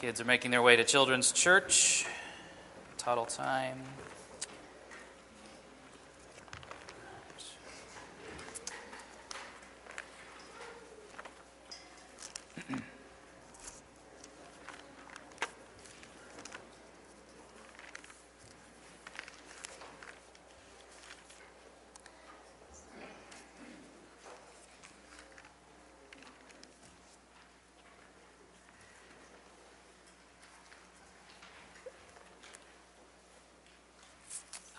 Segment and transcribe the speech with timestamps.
[0.00, 2.06] Kids are making their way to Children's Church.
[2.98, 3.82] Total time.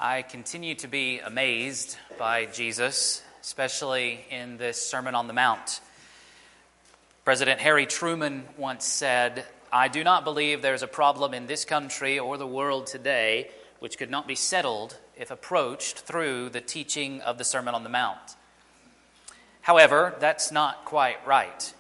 [0.02, 5.82] I continue to be amazed by Jesus, especially in this Sermon on the Mount.
[7.26, 11.66] President Harry Truman once said, I do not believe there is a problem in this
[11.66, 17.20] country or the world today which could not be settled if approached through the teaching
[17.20, 18.38] of the Sermon on the Mount.
[19.60, 21.74] However, that's not quite right.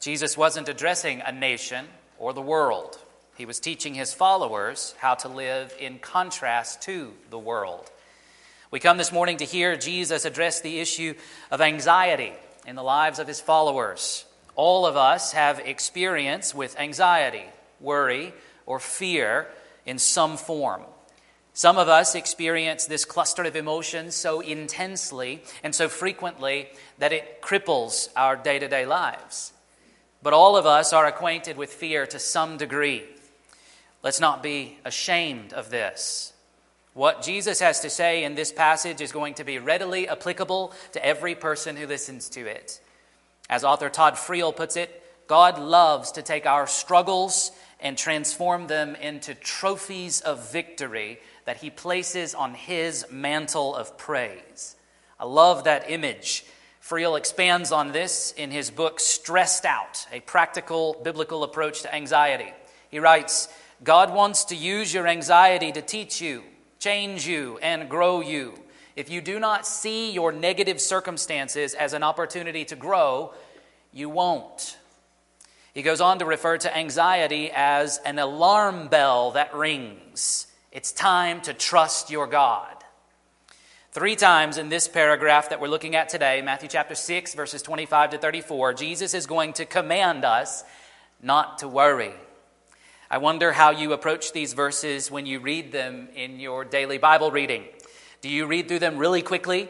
[0.00, 1.86] Jesus wasn't addressing a nation
[2.18, 2.98] or the world.
[3.36, 7.90] He was teaching his followers how to live in contrast to the world.
[8.70, 11.14] We come this morning to hear Jesus address the issue
[11.50, 12.32] of anxiety
[12.66, 14.24] in the lives of his followers.
[14.54, 17.44] All of us have experience with anxiety,
[17.80, 18.34] worry,
[18.66, 19.48] or fear
[19.86, 20.82] in some form.
[21.54, 27.42] Some of us experience this cluster of emotions so intensely and so frequently that it
[27.42, 29.52] cripples our day to day lives.
[30.22, 33.04] But all of us are acquainted with fear to some degree.
[34.02, 36.32] Let's not be ashamed of this.
[36.94, 41.04] What Jesus has to say in this passage is going to be readily applicable to
[41.04, 42.80] every person who listens to it.
[43.48, 48.94] As author Todd Friel puts it, God loves to take our struggles and transform them
[48.96, 54.76] into trophies of victory that he places on his mantle of praise.
[55.18, 56.44] I love that image.
[56.82, 62.52] Friel expands on this in his book, Stressed Out A Practical Biblical Approach to Anxiety.
[62.90, 63.48] He writes,
[63.82, 66.44] God wants to use your anxiety to teach you,
[66.78, 68.54] change you, and grow you.
[68.94, 73.32] If you do not see your negative circumstances as an opportunity to grow,
[73.92, 74.76] you won't.
[75.74, 80.46] He goes on to refer to anxiety as an alarm bell that rings.
[80.70, 82.76] It's time to trust your God.
[83.90, 88.10] Three times in this paragraph that we're looking at today, Matthew chapter 6, verses 25
[88.10, 90.62] to 34, Jesus is going to command us
[91.20, 92.14] not to worry.
[93.12, 97.30] I wonder how you approach these verses when you read them in your daily Bible
[97.30, 97.64] reading.
[98.22, 99.68] Do you read through them really quickly,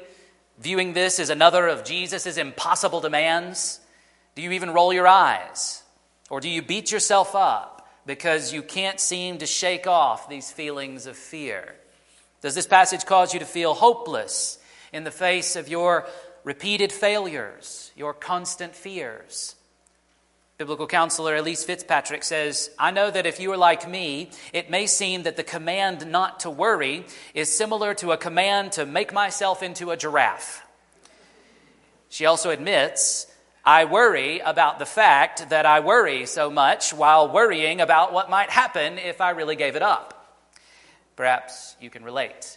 [0.60, 3.80] viewing this as another of Jesus' impossible demands?
[4.36, 5.82] Do you even roll your eyes?
[6.30, 11.06] Or do you beat yourself up because you can't seem to shake off these feelings
[11.06, 11.74] of fear?
[12.42, 14.59] Does this passage cause you to feel hopeless
[14.92, 16.06] in the face of your
[16.44, 19.56] repeated failures, your constant fears?
[20.62, 24.86] Biblical counselor Elyse Fitzpatrick says, I know that if you are like me, it may
[24.86, 27.04] seem that the command not to worry
[27.34, 30.64] is similar to a command to make myself into a giraffe.
[32.10, 33.26] She also admits,
[33.64, 38.50] I worry about the fact that I worry so much while worrying about what might
[38.50, 40.38] happen if I really gave it up.
[41.16, 42.56] Perhaps you can relate.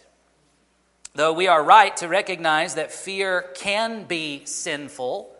[1.16, 5.34] Though we are right to recognize that fear can be sinful,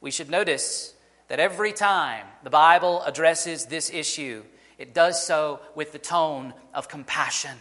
[0.00, 0.94] we should notice
[1.28, 4.44] that every time the Bible addresses this issue,
[4.78, 7.56] it does so with the tone of compassion.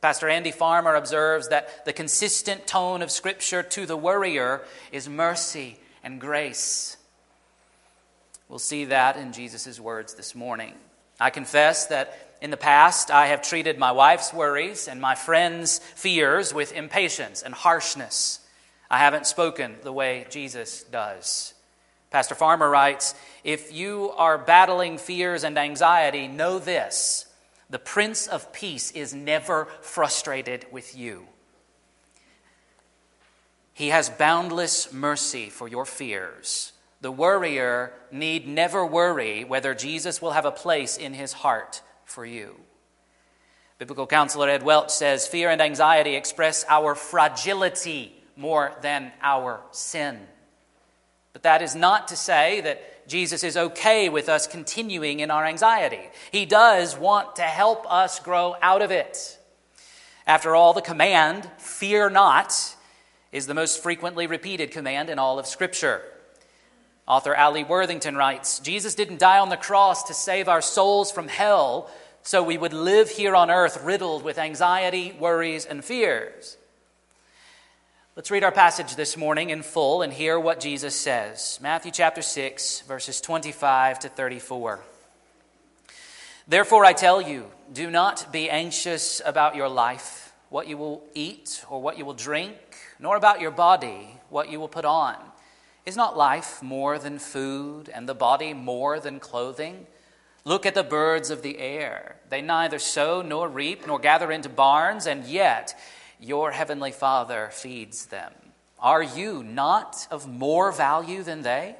[0.00, 5.78] Pastor Andy Farmer observes that the consistent tone of Scripture to the worrier is mercy
[6.02, 6.96] and grace.
[8.48, 10.74] We'll see that in Jesus' words this morning.
[11.20, 15.78] I confess that in the past I have treated my wife's worries and my friends'
[15.78, 18.40] fears with impatience and harshness.
[18.90, 21.51] I haven't spoken the way Jesus does.
[22.12, 27.26] Pastor Farmer writes If you are battling fears and anxiety, know this
[27.70, 31.26] the Prince of Peace is never frustrated with you.
[33.72, 36.72] He has boundless mercy for your fears.
[37.00, 42.26] The worrier need never worry whether Jesus will have a place in his heart for
[42.26, 42.60] you.
[43.78, 50.20] Biblical counselor Ed Welch says fear and anxiety express our fragility more than our sin.
[51.32, 55.44] But that is not to say that Jesus is okay with us continuing in our
[55.46, 56.10] anxiety.
[56.30, 59.38] He does want to help us grow out of it.
[60.26, 62.76] After all, the command, fear not,
[63.32, 66.02] is the most frequently repeated command in all of Scripture.
[67.08, 71.28] Author Alli Worthington writes Jesus didn't die on the cross to save our souls from
[71.28, 71.90] hell
[72.22, 76.56] so we would live here on earth riddled with anxiety, worries, and fears.
[78.14, 81.58] Let's read our passage this morning in full and hear what Jesus says.
[81.62, 84.80] Matthew chapter 6, verses 25 to 34.
[86.46, 91.64] Therefore, I tell you, do not be anxious about your life, what you will eat
[91.70, 92.58] or what you will drink,
[93.00, 95.16] nor about your body, what you will put on.
[95.86, 99.86] Is not life more than food, and the body more than clothing?
[100.44, 102.16] Look at the birds of the air.
[102.28, 105.74] They neither sow nor reap nor gather into barns, and yet
[106.22, 108.32] your heavenly Father feeds them.
[108.78, 111.76] Are you not of more value than they?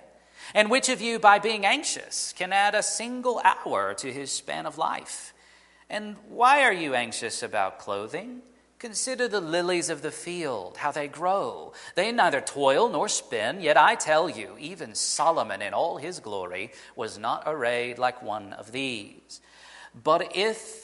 [0.55, 4.67] And which of you, by being anxious, can add a single hour to his span
[4.67, 5.33] of life?
[5.89, 8.43] And why are you anxious about clothing?
[8.79, 11.73] Consider the lilies of the field, how they grow.
[11.94, 16.73] They neither toil nor spin, yet I tell you, even Solomon in all his glory
[16.97, 19.41] was not arrayed like one of these.
[20.03, 20.81] But if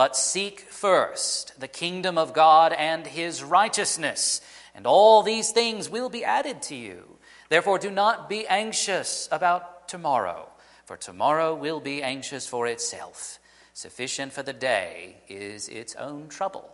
[0.00, 4.40] But seek first the kingdom of God and his righteousness,
[4.74, 7.18] and all these things will be added to you.
[7.50, 10.48] Therefore, do not be anxious about tomorrow,
[10.86, 13.38] for tomorrow will be anxious for itself.
[13.74, 16.70] Sufficient for the day is its own trouble.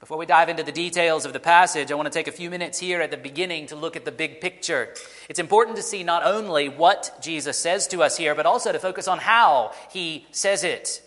[0.00, 2.50] Before we dive into the details of the passage, I want to take a few
[2.50, 4.92] minutes here at the beginning to look at the big picture.
[5.28, 8.80] It's important to see not only what Jesus says to us here, but also to
[8.80, 11.00] focus on how he says it.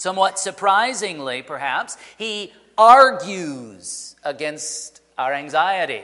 [0.00, 6.02] Somewhat surprisingly, perhaps, he argues against our anxiety.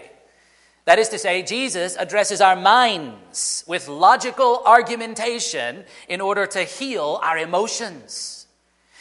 [0.84, 7.18] That is to say, Jesus addresses our minds with logical argumentation in order to heal
[7.22, 8.46] our emotions.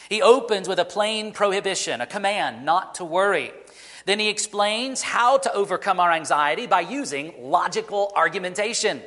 [0.08, 3.52] He opens with a plain prohibition, a command not to worry.
[4.06, 9.02] Then he explains how to overcome our anxiety by using logical argumentation.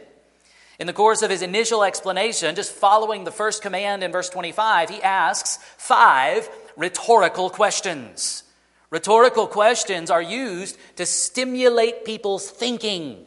[0.80, 4.90] In the course of his initial explanation, just following the first command in verse 25,
[4.90, 8.44] he asks five rhetorical questions.
[8.90, 13.26] Rhetorical questions are used to stimulate people's thinking.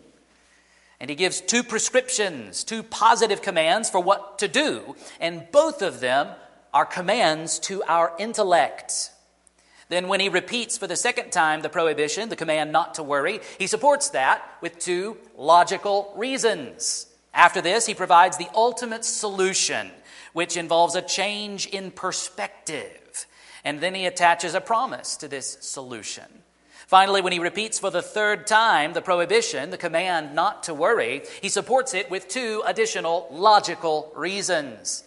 [0.98, 6.00] And he gives two prescriptions, two positive commands for what to do, and both of
[6.00, 6.28] them
[6.72, 9.10] are commands to our intellect.
[9.90, 13.40] Then, when he repeats for the second time the prohibition, the command not to worry,
[13.58, 17.11] he supports that with two logical reasons.
[17.34, 19.90] After this, he provides the ultimate solution,
[20.32, 23.26] which involves a change in perspective.
[23.64, 26.24] And then he attaches a promise to this solution.
[26.86, 31.22] Finally, when he repeats for the third time the prohibition, the command not to worry,
[31.40, 35.04] he supports it with two additional logical reasons.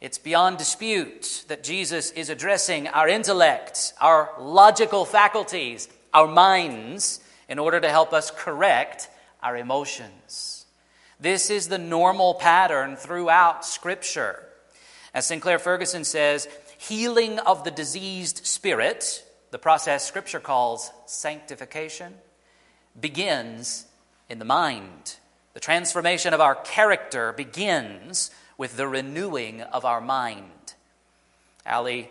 [0.00, 7.58] It's beyond dispute that Jesus is addressing our intellect, our logical faculties, our minds, in
[7.58, 9.08] order to help us correct
[9.42, 10.57] our emotions.
[11.20, 14.44] This is the normal pattern throughout Scripture.
[15.12, 16.48] As Sinclair Ferguson says,
[16.78, 22.14] healing of the diseased spirit, the process Scripture calls sanctification,
[23.00, 23.86] begins
[24.28, 25.16] in the mind.
[25.54, 30.74] The transformation of our character begins with the renewing of our mind.
[31.66, 32.10] Alli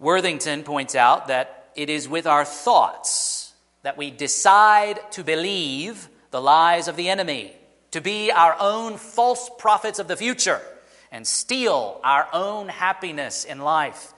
[0.00, 6.40] Worthington points out that it is with our thoughts that we decide to believe the
[6.40, 7.52] lies of the enemy,
[7.92, 10.60] to be our own false prophets of the future,
[11.10, 14.12] and steal our own happiness in life.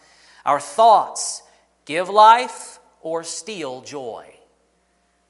[0.46, 1.42] Our thoughts
[1.84, 4.26] give life or steal joy.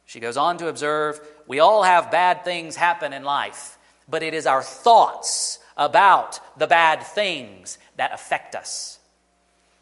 [0.05, 4.35] She goes on to observe we all have bad things happen in life, but it
[4.35, 8.99] is our thoughts about the bad things that affect us.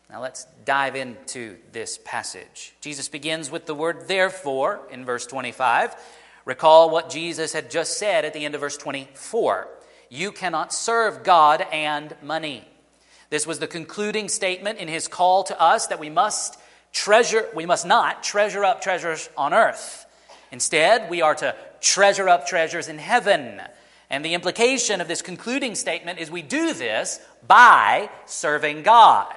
[0.09, 2.75] Now let's dive into this passage.
[2.81, 5.97] Jesus begins with the word therefore in verse 25.
[6.45, 9.69] Recall what Jesus had just said at the end of verse 24.
[10.09, 12.67] You cannot serve God and money.
[13.31, 16.59] This was the concluding statement in his call to us that we must
[16.93, 20.05] treasure, we must not treasure up treasures on earth.
[20.51, 23.63] Instead, we are to treasure up treasures in heaven
[24.13, 27.19] and the implication of this concluding statement is we do this
[27.49, 29.35] by serving God.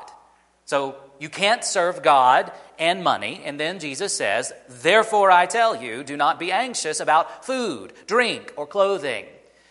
[0.65, 3.41] So you can't serve God and money.
[3.45, 8.53] And then Jesus says, Therefore I tell you, do not be anxious about food, drink,
[8.55, 9.25] or clothing.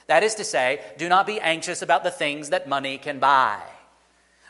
[0.06, 3.60] That is to say, do not be anxious about the things that money can buy.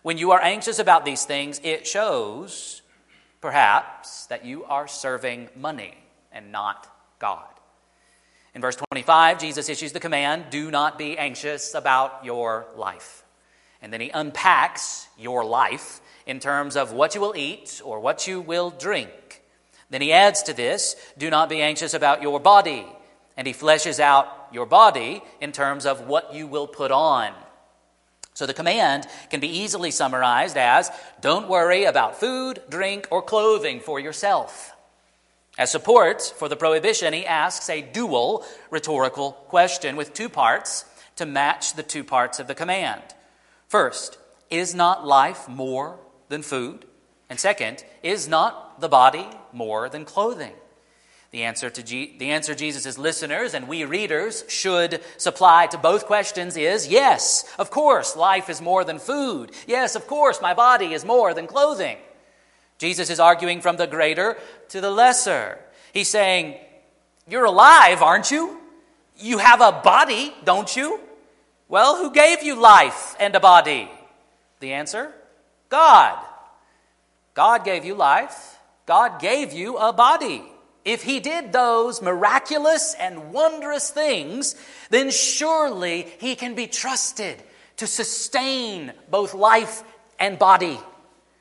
[0.02, 2.82] When you are anxious about these things, it shows,
[3.40, 5.94] perhaps, that you are serving money
[6.32, 7.48] and not God.
[8.54, 13.23] In verse 25, Jesus issues the command do not be anxious about your life.
[13.84, 18.26] And then he unpacks your life in terms of what you will eat or what
[18.26, 19.42] you will drink.
[19.90, 22.86] Then he adds to this do not be anxious about your body.
[23.36, 27.34] And he fleshes out your body in terms of what you will put on.
[28.32, 33.80] So the command can be easily summarized as don't worry about food, drink, or clothing
[33.80, 34.74] for yourself.
[35.58, 40.86] As support for the prohibition, he asks a dual rhetorical question with two parts
[41.16, 43.02] to match the two parts of the command.
[43.74, 44.18] First,
[44.50, 46.84] is not life more than food?
[47.28, 50.52] And second, is not the body more than clothing?
[51.32, 56.56] The answer, to the answer Jesus' listeners and we readers should supply to both questions
[56.56, 59.50] is yes, of course, life is more than food.
[59.66, 61.98] Yes, of course, my body is more than clothing.
[62.78, 64.36] Jesus is arguing from the greater
[64.68, 65.58] to the lesser.
[65.92, 66.60] He's saying,
[67.26, 68.60] You're alive, aren't you?
[69.16, 71.00] You have a body, don't you?
[71.68, 73.90] Well, who gave you life and a body?
[74.60, 75.12] The answer
[75.68, 76.18] God.
[77.34, 80.44] God gave you life, God gave you a body.
[80.84, 84.54] If he did those miraculous and wondrous things,
[84.90, 87.42] then surely he can be trusted
[87.78, 89.82] to sustain both life
[90.18, 90.78] and body.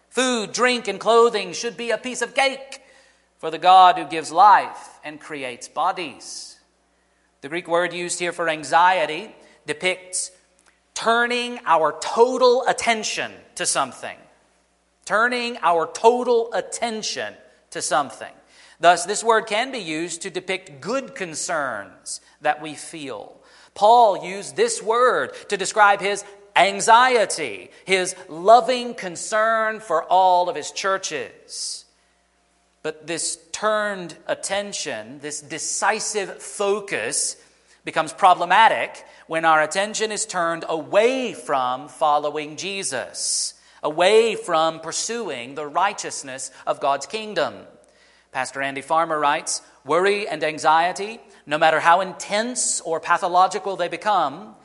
[0.09, 2.81] Food, drink, and clothing should be a piece of cake
[3.37, 6.57] for the God who gives life and creates bodies.
[7.41, 10.31] The Greek word used here for anxiety depicts
[10.93, 14.17] turning our total attention to something.
[15.05, 17.33] Turning our total attention
[17.71, 18.31] to something.
[18.79, 23.35] Thus, this word can be used to depict good concerns that we feel.
[23.75, 26.23] Paul used this word to describe his
[26.55, 31.85] anxiety, his loving concern for all of his churches.
[32.83, 37.37] But this turned attention, this decisive focus,
[37.85, 45.67] becomes problematic when our attention is turned away from following Jesus, away from pursuing the
[45.67, 47.53] righteousness of God's kingdom.
[48.31, 54.55] Pastor Andy Farmer writes Worry and anxiety, no matter how intense or pathological they become,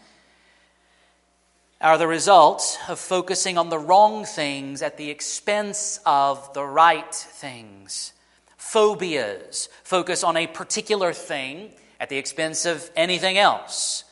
[1.80, 7.14] are the result of focusing on the wrong things at the expense of the right
[7.14, 8.12] things.
[8.56, 14.04] Phobias focus on a particular thing at the expense of anything else.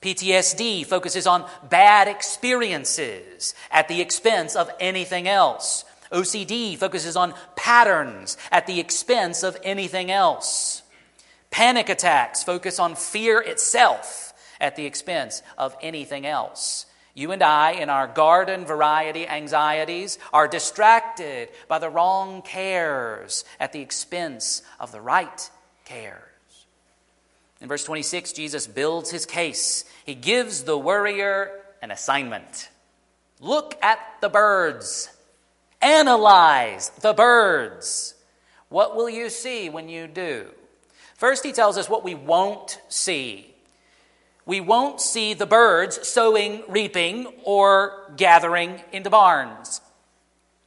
[0.00, 5.84] PTSD focuses on bad experiences at the expense of anything else.
[6.12, 10.82] OCD focuses on patterns at the expense of anything else.
[11.50, 16.86] Panic attacks focus on fear itself at the expense of anything else.
[17.14, 23.72] You and I, in our garden variety anxieties, are distracted by the wrong cares at
[23.72, 25.50] the expense of the right
[25.84, 26.33] cares.
[27.64, 29.86] In verse 26, Jesus builds his case.
[30.04, 32.68] He gives the worrier an assignment.
[33.40, 35.08] Look at the birds.
[35.80, 38.16] Analyze the birds.
[38.68, 40.48] What will you see when you do?
[41.16, 43.54] First, he tells us what we won't see.
[44.44, 49.80] We won't see the birds sowing, reaping, or gathering into barns.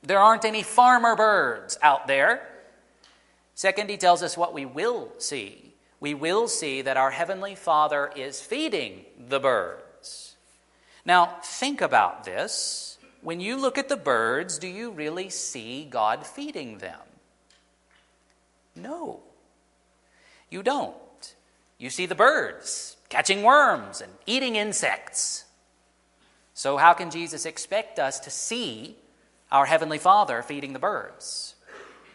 [0.01, 2.41] There aren't any farmer birds out there.
[3.53, 5.66] Second, he tells us what we will see.
[5.99, 10.35] We will see that our Heavenly Father is feeding the birds.
[11.05, 12.97] Now, think about this.
[13.21, 16.99] When you look at the birds, do you really see God feeding them?
[18.75, 19.21] No,
[20.49, 20.95] you don't.
[21.79, 25.45] You see the birds catching worms and eating insects.
[26.53, 28.95] So, how can Jesus expect us to see
[29.51, 31.55] our Heavenly Father feeding the birds?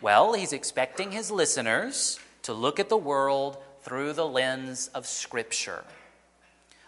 [0.01, 5.85] Well, He's expecting His listeners to look at the world through the lens of Scripture.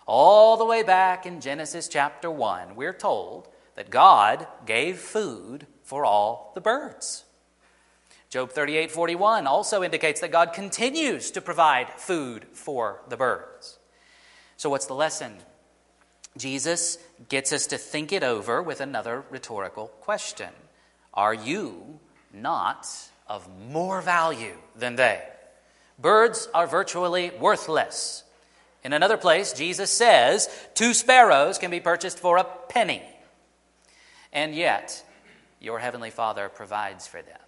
[0.06, 6.04] All the way back in Genesis chapter 1, we're told that God gave food for
[6.04, 7.24] all the birds.
[8.30, 13.78] Job 38 41 also indicates that God continues to provide food for the birds.
[14.56, 15.36] So, what's the lesson?
[16.36, 16.98] Jesus
[17.28, 20.50] gets us to think it over with another rhetorical question
[21.12, 22.00] Are you
[22.32, 22.88] not
[23.28, 25.22] of more value than they?
[25.98, 28.24] Birds are virtually worthless.
[28.82, 33.02] In another place, Jesus says, Two sparrows can be purchased for a penny
[34.34, 35.02] and yet
[35.60, 37.38] your heavenly Father provides for them.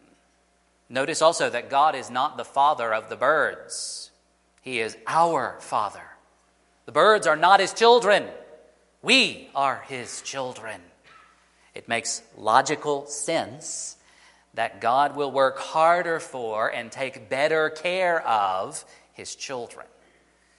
[0.89, 4.13] Notice also that God is not the father of the birds,
[4.63, 6.01] He is our Father.
[6.87, 8.25] The birds are not His children,
[9.03, 10.81] we are His children.
[11.75, 13.96] It makes logical sense
[14.57, 19.87] that God will work harder for and take better care of His children.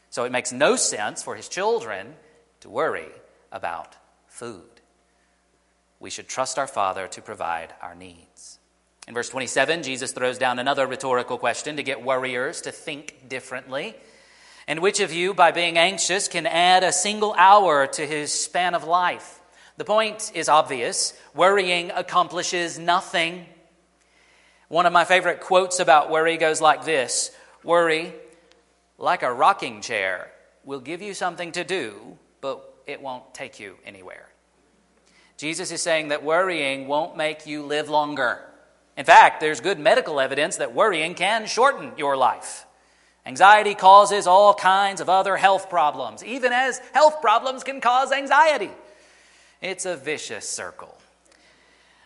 [0.10, 2.16] So it makes no sense for His children
[2.62, 3.10] to worry
[3.52, 3.96] about
[4.28, 4.64] food
[6.00, 8.60] we should trust our Father to provide our needs.
[9.08, 13.96] In verse 27, Jesus throws down another rhetorical question to get worriers to think differently.
[14.68, 18.76] And which of you, by being anxious, can add a single hour to his span
[18.76, 19.40] of life?
[19.78, 23.46] The point is obvious worrying accomplishes nothing.
[24.68, 27.32] One of my favorite quotes about worry goes like this
[27.64, 28.14] Worry,
[28.98, 30.32] like a rocking chair,
[30.64, 34.28] will give you something to do, but it won't take you anywhere.
[35.38, 38.42] Jesus is saying that worrying won't make you live longer.
[38.98, 42.66] In fact, there's good medical evidence that worrying can shorten your life.
[43.26, 48.72] Anxiety causes all kinds of other health problems, even as health problems can cause anxiety.
[49.62, 50.98] It's a vicious circle.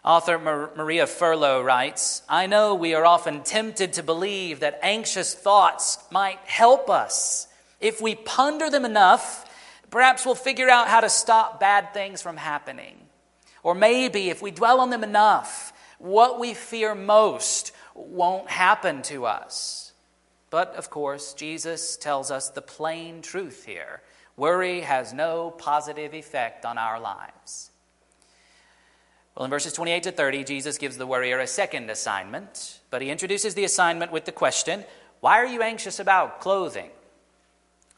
[0.04, 0.40] Author
[0.76, 6.40] Maria Furlough writes I know we are often tempted to believe that anxious thoughts might
[6.46, 7.48] help us.
[7.80, 9.46] If we ponder them enough,
[9.92, 12.98] perhaps we'll figure out how to stop bad things from happening.
[13.64, 19.26] Or maybe if we dwell on them enough, what we fear most won't happen to
[19.26, 19.92] us.
[20.50, 24.02] But of course, Jesus tells us the plain truth here
[24.36, 27.71] worry has no positive effect on our lives.
[29.42, 33.10] Well, in verses 28 to 30, Jesus gives the worrier a second assignment, but he
[33.10, 34.86] introduces the assignment with the question
[35.20, 36.92] Why are you anxious about clothing?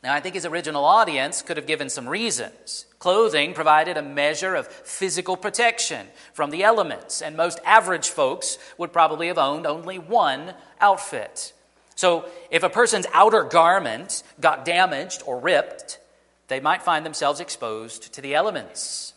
[0.01, 2.85] Now, I think his original audience could have given some reasons.
[2.97, 8.93] Clothing provided a measure of physical protection from the elements, and most average folks would
[8.93, 11.51] probably have owned only one outfit.
[11.95, 15.99] So, if a person's outer garment got damaged or ripped,
[16.47, 19.12] they might find themselves exposed to the elements.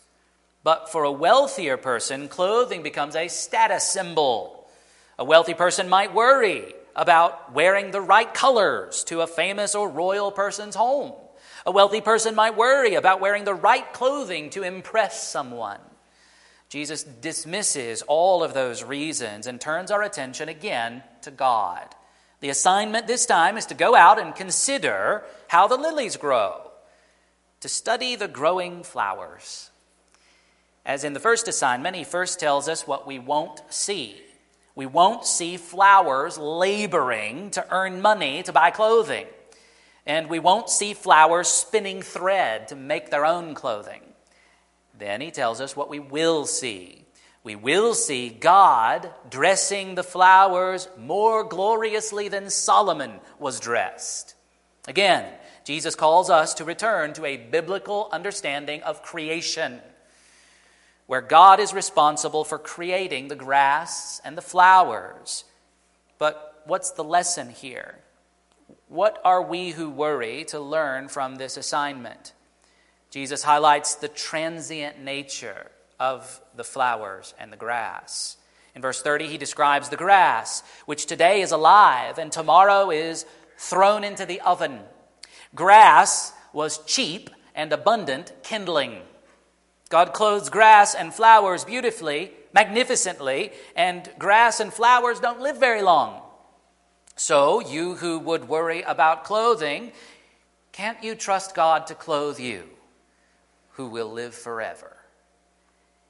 [0.67, 4.69] But for a wealthier person, clothing becomes a status symbol.
[5.17, 10.33] A wealthy person might worry about wearing the right colors to a famous or royal
[10.33, 11.13] person's home.
[11.65, 15.79] A wealthy person might worry about wearing the right clothing to impress someone.
[16.69, 21.95] Jesus dismisses all of those reasons and turns our attention again to God.
[22.41, 26.73] The assignment this time is to go out and consider how the lilies grow,
[27.61, 29.71] to study the growing flowers.
[30.87, 34.23] As in the first assignment, he first tells us what we won't see.
[34.77, 39.27] We won't see flowers laboring to earn money to buy clothing.
[40.07, 44.03] And we won't see flowers spinning thread to make their own clothing.
[44.97, 47.05] Then he tells us what we will see.
[47.43, 54.37] We will see God dressing the flowers more gloriously than Solomon was dressed.
[54.87, 55.25] Again,
[55.65, 59.81] Jesus calls us to return to a biblical understanding of creation
[61.07, 65.45] where God is responsible for creating the grass and the flowers.
[66.19, 67.99] But what's the lesson here?
[68.89, 72.33] What are we who worry to learn from this assignment?
[73.11, 78.37] Jesus highlights the transient nature of the flowers and the grass.
[78.75, 83.25] In verse 30, he describes the grass, which today is alive and tomorrow is
[83.57, 84.81] thrown into the oven.
[85.55, 89.01] Grass was cheap and abundant kindling.
[89.89, 96.23] God clothes grass and flowers beautifully, magnificently, and grass and flowers don't live very long.
[97.15, 99.93] So, you who would worry about clothing,
[100.73, 102.65] can't you trust God to clothe you,
[103.73, 104.97] who will live forever?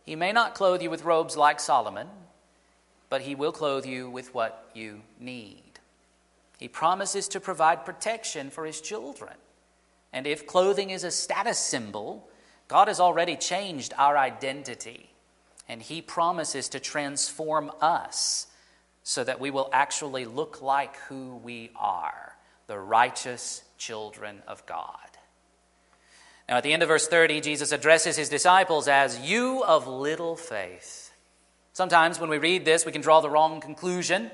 [0.04, 2.08] He may not clothe you with robes like Solomon,
[3.08, 5.62] but he will clothe you with what you need.
[6.58, 9.34] He promises to provide protection for his children.
[10.12, 12.28] And if clothing is a status symbol,
[12.68, 15.10] God has already changed our identity,
[15.68, 18.46] and He promises to transform us
[19.02, 24.98] so that we will actually look like who we are the righteous children of God.
[26.48, 30.36] Now, at the end of verse 30, Jesus addresses his disciples as you of little
[30.36, 31.12] faith.
[31.72, 34.30] Sometimes when we read this, we can draw the wrong conclusion.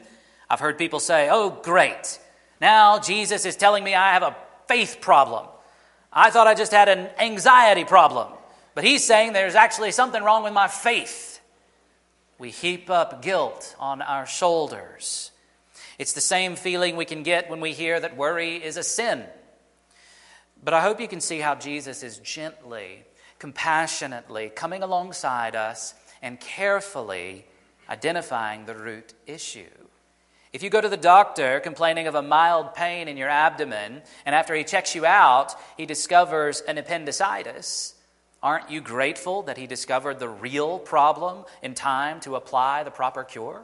[0.49, 2.19] I've heard people say, oh, great.
[2.61, 4.37] Now Jesus is telling me I have a
[4.69, 5.47] faith problem.
[6.13, 8.29] I thought I just had an anxiety problem.
[8.75, 11.41] But he's saying there's actually something wrong with my faith.
[12.39, 15.31] We heap up guilt on our shoulders.
[15.99, 19.25] It's the same feeling we can get when we hear that worry is a sin.
[20.65, 23.05] But I hope you can see how Jesus is gently,
[23.39, 27.45] compassionately coming alongside us and carefully
[27.89, 29.69] identifying the root issue.
[30.53, 34.35] If you go to the doctor complaining of a mild pain in your abdomen, and
[34.35, 37.95] after he checks you out, he discovers an appendicitis,
[38.43, 43.25] aren't you grateful that he discovered the real problem in time to apply the proper
[43.25, 43.63] cure?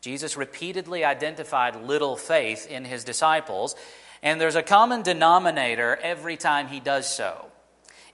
[0.00, 3.74] Jesus repeatedly identified little faith in his disciples,
[4.22, 7.46] and there's a common denominator every time he does so.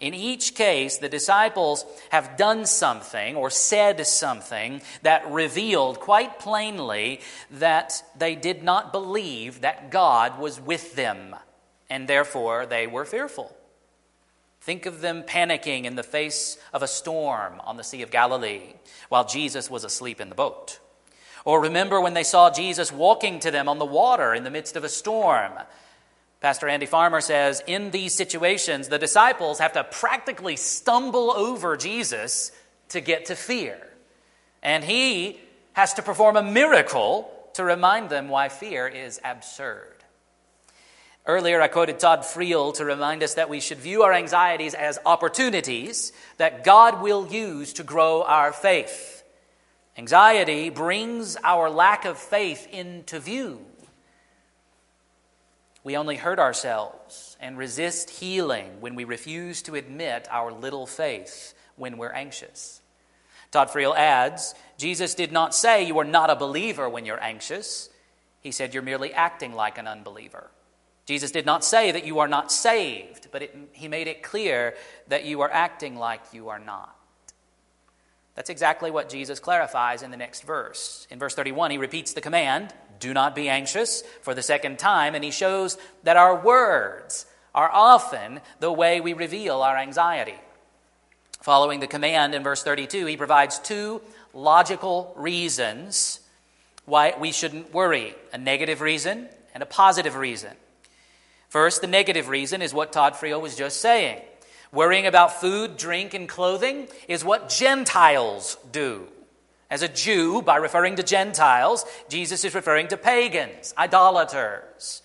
[0.00, 7.20] In each case, the disciples have done something or said something that revealed quite plainly
[7.50, 11.36] that they did not believe that God was with them,
[11.88, 13.56] and therefore they were fearful.
[14.60, 18.72] Think of them panicking in the face of a storm on the Sea of Galilee
[19.10, 20.80] while Jesus was asleep in the boat.
[21.44, 24.76] Or remember when they saw Jesus walking to them on the water in the midst
[24.76, 25.52] of a storm
[26.44, 32.52] Pastor Andy Farmer says in these situations, the disciples have to practically stumble over Jesus
[32.90, 33.78] to get to fear.
[34.62, 35.40] And he
[35.72, 40.04] has to perform a miracle to remind them why fear is absurd.
[41.24, 44.98] Earlier, I quoted Todd Friel to remind us that we should view our anxieties as
[45.06, 49.24] opportunities that God will use to grow our faith.
[49.96, 53.64] Anxiety brings our lack of faith into view.
[55.84, 61.54] We only hurt ourselves and resist healing when we refuse to admit our little faith
[61.76, 62.80] when we're anxious.
[63.50, 67.90] Todd Friel adds Jesus did not say you are not a believer when you're anxious.
[68.40, 70.50] He said you're merely acting like an unbeliever.
[71.06, 74.74] Jesus did not say that you are not saved, but it, he made it clear
[75.08, 76.96] that you are acting like you are not.
[78.34, 81.06] That's exactly what Jesus clarifies in the next verse.
[81.10, 82.72] In verse 31, he repeats the command
[83.04, 87.70] do not be anxious for the second time, and he shows that our words are
[87.70, 90.38] often the way we reveal our anxiety.
[91.42, 94.00] Following the command in verse 32, he provides two
[94.32, 96.20] logical reasons
[96.86, 100.52] why we shouldn't worry a negative reason and a positive reason.
[101.50, 104.22] First, the negative reason is what Todd Friel was just saying.
[104.72, 109.06] Worrying about food, drink, and clothing is what Gentiles do.
[109.70, 115.02] As a Jew, by referring to Gentiles, Jesus is referring to pagans, idolaters.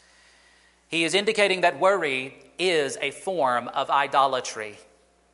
[0.88, 4.78] He is indicating that worry is a form of idolatry,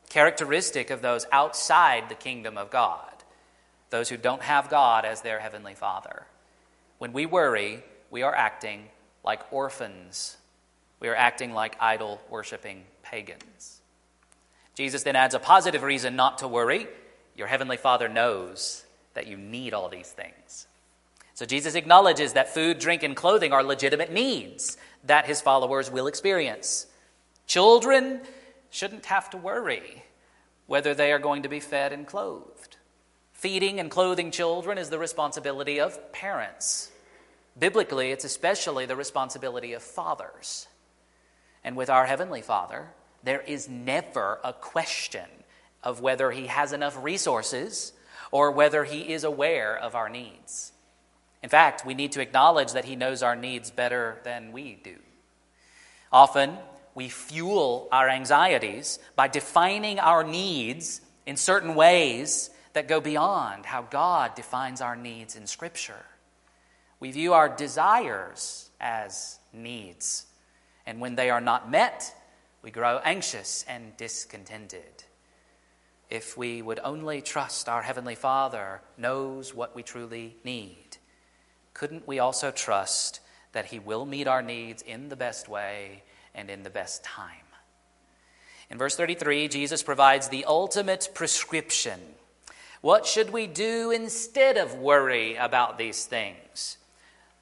[0.08, 3.12] characteristic of those outside the kingdom of God,
[3.90, 6.26] those who don't have God as their heavenly Father.
[6.98, 8.88] When we worry, we are acting
[9.24, 10.36] like orphans,
[11.00, 13.80] we are acting like idol worshiping pagans.
[14.74, 16.86] Jesus then adds a positive reason not to worry.
[17.34, 18.85] Your heavenly Father knows
[19.16, 20.68] that you need all these things.
[21.34, 26.06] So Jesus acknowledges that food, drink, and clothing are legitimate needs that his followers will
[26.06, 26.86] experience.
[27.46, 28.20] Children
[28.70, 30.04] shouldn't have to worry
[30.66, 32.76] whether they are going to be fed and clothed.
[33.32, 36.90] Feeding and clothing children is the responsibility of parents.
[37.58, 40.66] Biblically, it's especially the responsibility of fathers.
[41.62, 42.88] And with our Heavenly Father,
[43.22, 45.26] there is never a question
[45.82, 47.92] of whether He has enough resources
[48.36, 50.70] or whether He is aware of our needs.
[51.42, 54.96] In fact, we need to acknowledge that He knows our needs better than we do.
[56.12, 56.58] Often,
[56.94, 63.80] we fuel our anxieties by defining our needs in certain ways that go beyond how
[63.80, 66.04] God defines our needs in Scripture.
[67.00, 70.26] We view our desires as needs,
[70.84, 72.14] and when they are not met,
[72.60, 75.04] we grow anxious and discontented.
[76.08, 80.98] If we would only trust our Heavenly Father knows what we truly need,
[81.74, 83.20] couldn't we also trust
[83.52, 87.30] that He will meet our needs in the best way and in the best time?
[88.70, 92.00] In verse 33, Jesus provides the ultimate prescription.
[92.80, 96.76] What should we do instead of worry about these things?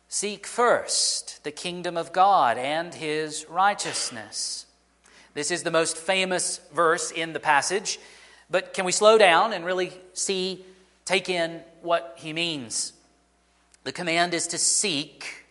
[0.09, 4.67] Seek first the kingdom of God and his righteousness.
[5.35, 7.99] This is the most famous verse in the passage.
[8.55, 10.65] But can we slow down and really see,
[11.05, 12.93] take in what he means?
[13.83, 15.45] The command is to seek.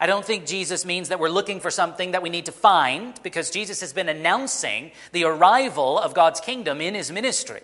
[0.00, 3.20] I don't think Jesus means that we're looking for something that we need to find
[3.22, 7.60] because Jesus has been announcing the arrival of God's kingdom in his ministry.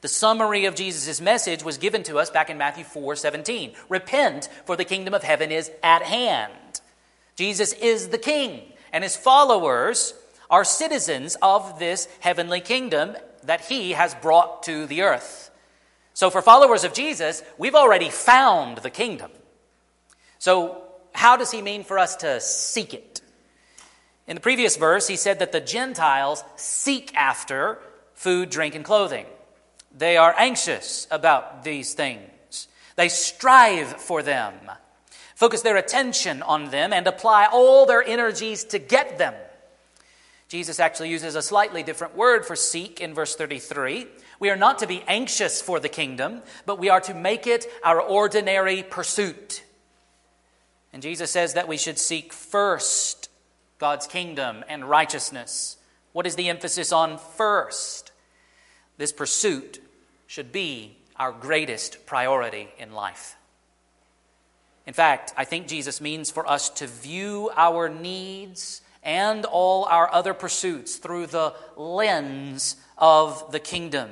[0.00, 3.74] The summary of Jesus' message was given to us back in Matthew 4 17.
[3.90, 6.80] Repent, for the kingdom of heaven is at hand.
[7.36, 10.14] Jesus is the king, and his followers
[10.48, 13.14] are citizens of this heavenly kingdom,
[13.48, 15.50] that he has brought to the earth.
[16.12, 19.30] So, for followers of Jesus, we've already found the kingdom.
[20.38, 20.82] So,
[21.12, 23.22] how does he mean for us to seek it?
[24.26, 27.78] In the previous verse, he said that the Gentiles seek after
[28.12, 29.24] food, drink, and clothing.
[29.96, 34.52] They are anxious about these things, they strive for them,
[35.34, 39.32] focus their attention on them, and apply all their energies to get them.
[40.48, 44.06] Jesus actually uses a slightly different word for seek in verse 33.
[44.40, 47.66] We are not to be anxious for the kingdom, but we are to make it
[47.84, 49.62] our ordinary pursuit.
[50.92, 53.28] And Jesus says that we should seek first
[53.78, 55.76] God's kingdom and righteousness.
[56.12, 58.12] What is the emphasis on first?
[58.96, 59.82] This pursuit
[60.26, 63.36] should be our greatest priority in life.
[64.86, 70.12] In fact, I think Jesus means for us to view our needs and all our
[70.12, 74.10] other pursuits through the lens of the kingdom.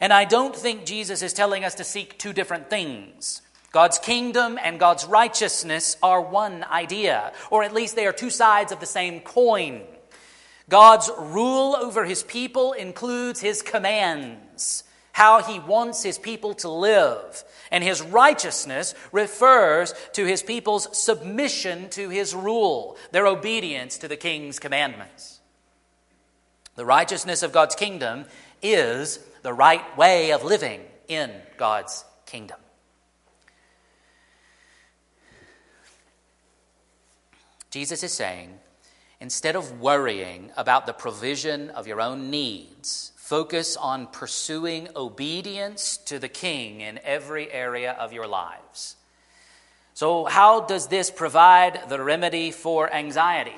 [0.00, 3.42] And I don't think Jesus is telling us to seek two different things.
[3.72, 8.72] God's kingdom and God's righteousness are one idea, or at least they are two sides
[8.72, 9.82] of the same coin.
[10.68, 17.44] God's rule over his people includes his commands, how he wants his people to live.
[17.70, 24.16] And his righteousness refers to his people's submission to his rule, their obedience to the
[24.16, 25.40] king's commandments.
[26.76, 28.24] The righteousness of God's kingdom
[28.62, 32.58] is the right way of living in God's kingdom.
[37.70, 38.58] Jesus is saying,
[39.20, 46.18] instead of worrying about the provision of your own needs, focus on pursuing obedience to
[46.18, 48.96] the king in every area of your lives.
[49.94, 53.54] So, how does this provide the remedy for anxiety?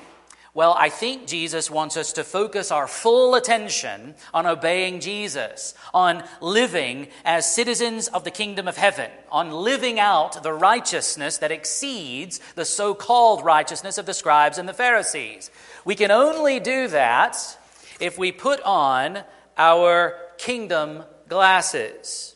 [0.53, 6.23] Well, I think Jesus wants us to focus our full attention on obeying Jesus, on
[6.39, 12.39] living as citizens of the kingdom of heaven, on living out the righteousness that exceeds
[12.53, 15.49] the so called righteousness of the scribes and the Pharisees.
[15.83, 17.57] We can only do that
[17.99, 19.23] if we put on
[19.57, 22.35] our kingdom glasses.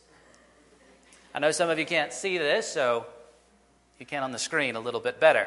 [1.34, 3.06] I know some of you can't see this, so
[3.98, 5.46] you can on the screen a little bit better.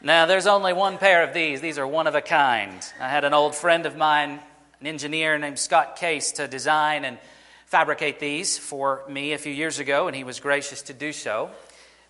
[0.00, 1.60] Now, there's only one pair of these.
[1.60, 2.80] These are one of a kind.
[3.00, 4.40] I had an old friend of mine,
[4.80, 7.18] an engineer named Scott Case, to design and
[7.66, 11.50] fabricate these for me a few years ago, and he was gracious to do so.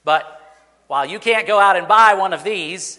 [0.05, 0.41] But
[0.89, 2.99] while you can't go out and buy one of these,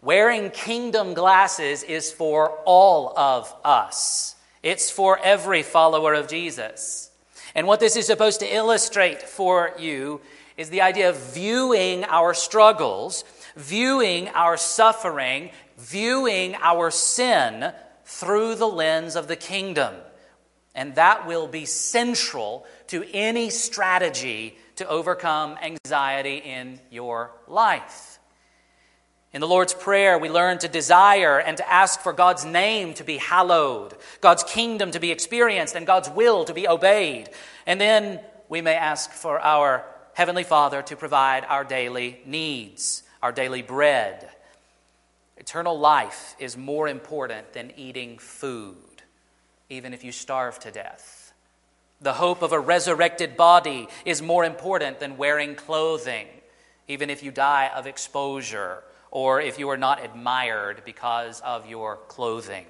[0.00, 4.34] wearing kingdom glasses is for all of us.
[4.62, 7.10] It's for every follower of Jesus.
[7.54, 10.20] And what this is supposed to illustrate for you
[10.56, 13.24] is the idea of viewing our struggles
[13.56, 17.72] viewing our suffering, viewing our sin
[18.04, 19.94] through the lens of the kingdom.
[20.74, 28.18] And that will be central to any strategy to overcome anxiety in your life.
[29.32, 33.04] In the Lord's Prayer, we learn to desire and to ask for God's name to
[33.04, 37.28] be hallowed, God's kingdom to be experienced, and God's will to be obeyed.
[37.66, 43.32] And then we may ask for our Heavenly Father to provide our daily needs our
[43.32, 44.28] daily bread.
[45.36, 48.76] Eternal life is more important than eating food,
[49.68, 51.32] even if you starve to death.
[52.00, 56.26] The hope of a resurrected body is more important than wearing clothing,
[56.88, 61.96] even if you die of exposure or if you are not admired because of your
[62.08, 62.66] clothing.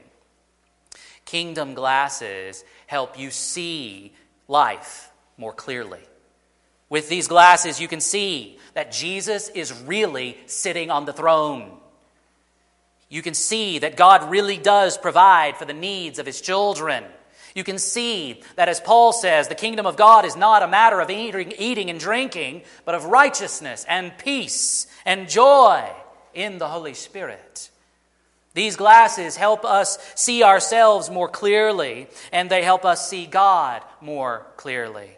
[1.24, 4.12] Kingdom glasses help you see
[4.48, 6.00] life more clearly.
[6.88, 11.70] With these glasses, you can see that Jesus is really sitting on the throne.
[13.09, 17.05] You can see that God really does provide for the needs of his children.
[17.55, 21.00] You can see that, as Paul says, the kingdom of God is not a matter
[21.00, 25.88] of eating, and drinking, but of righteousness and peace and joy
[26.35, 27.71] in the Holy Spirit.
[28.55, 34.47] These glasses help us see ourselves more clearly, and they help us see God more
[34.57, 35.11] clearly.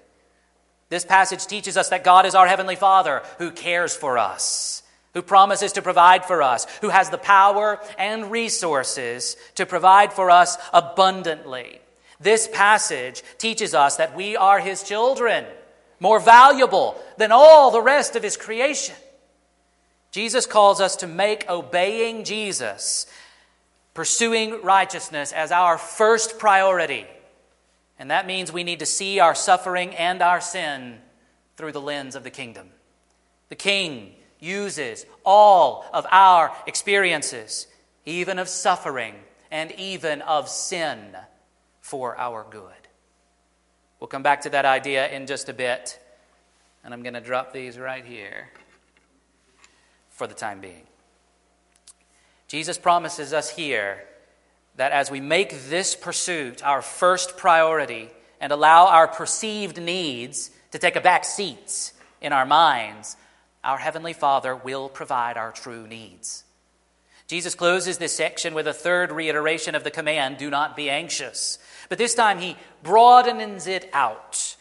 [0.91, 4.83] This passage teaches us that God is our Heavenly Father who cares for us,
[5.15, 10.31] who promises to provide for us, who has the power and resources to provide for
[10.31, 11.81] us abundantly.
[12.21, 15.47] This passage teaches us that we are His children,
[15.99, 18.95] more valuable than all the rest of His creation.
[20.13, 23.07] Jesus calls us to make obeying Jesus,
[23.95, 27.07] pursuing righteousness as our first priority
[28.03, 30.99] and that means we need to see our suffering and our sin
[31.57, 32.71] through the lens of the kingdom.
[33.49, 37.69] The king uses all of our experiences,
[38.05, 39.15] even of suffering
[39.53, 41.17] and even of sin,
[41.81, 42.89] for our good.
[44.01, 46.01] We'll come back to that idea in just a bit,
[46.83, 48.49] and I'm going to drop these right here
[50.23, 50.85] for the time being.
[52.47, 54.05] Jesus promises us here
[54.77, 58.09] that as we make this pursuit our first priority
[58.41, 63.17] and allow our perceived needs to take a back seat in our minds,
[63.65, 66.45] our Heavenly Father will provide our true needs.
[67.27, 71.59] Jesus closes this section with a third reiteration of the command do not be anxious.
[71.89, 74.55] But this time he broadens it out.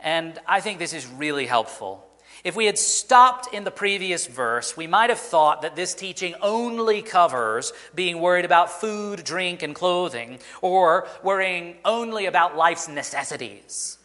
[0.00, 2.04] And I think this is really helpful.
[2.44, 6.34] If we had stopped in the previous verse, we might have thought that this teaching
[6.42, 13.96] only covers being worried about food, drink, and clothing, or worrying only about life's necessities.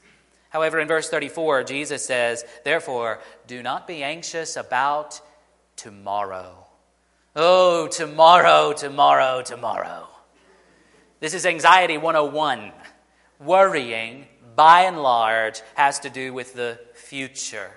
[0.49, 5.19] However, in verse 34, Jesus says, Therefore, do not be anxious about
[5.75, 6.65] tomorrow.
[7.35, 10.07] Oh, tomorrow, tomorrow, tomorrow.
[11.19, 12.71] This is Anxiety 101.
[13.39, 17.71] Worrying, by and large, has to do with the future.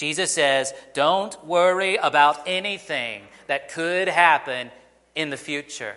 [0.00, 4.70] Jesus says, Don't worry about anything that could happen
[5.14, 5.94] in the future.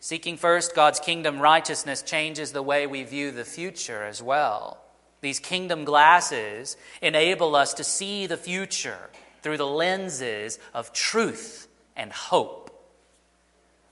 [0.00, 4.76] Seeking first God's kingdom righteousness changes the way we view the future as well.
[5.22, 9.08] These kingdom glasses enable us to see the future
[9.40, 12.70] through the lenses of truth and hope.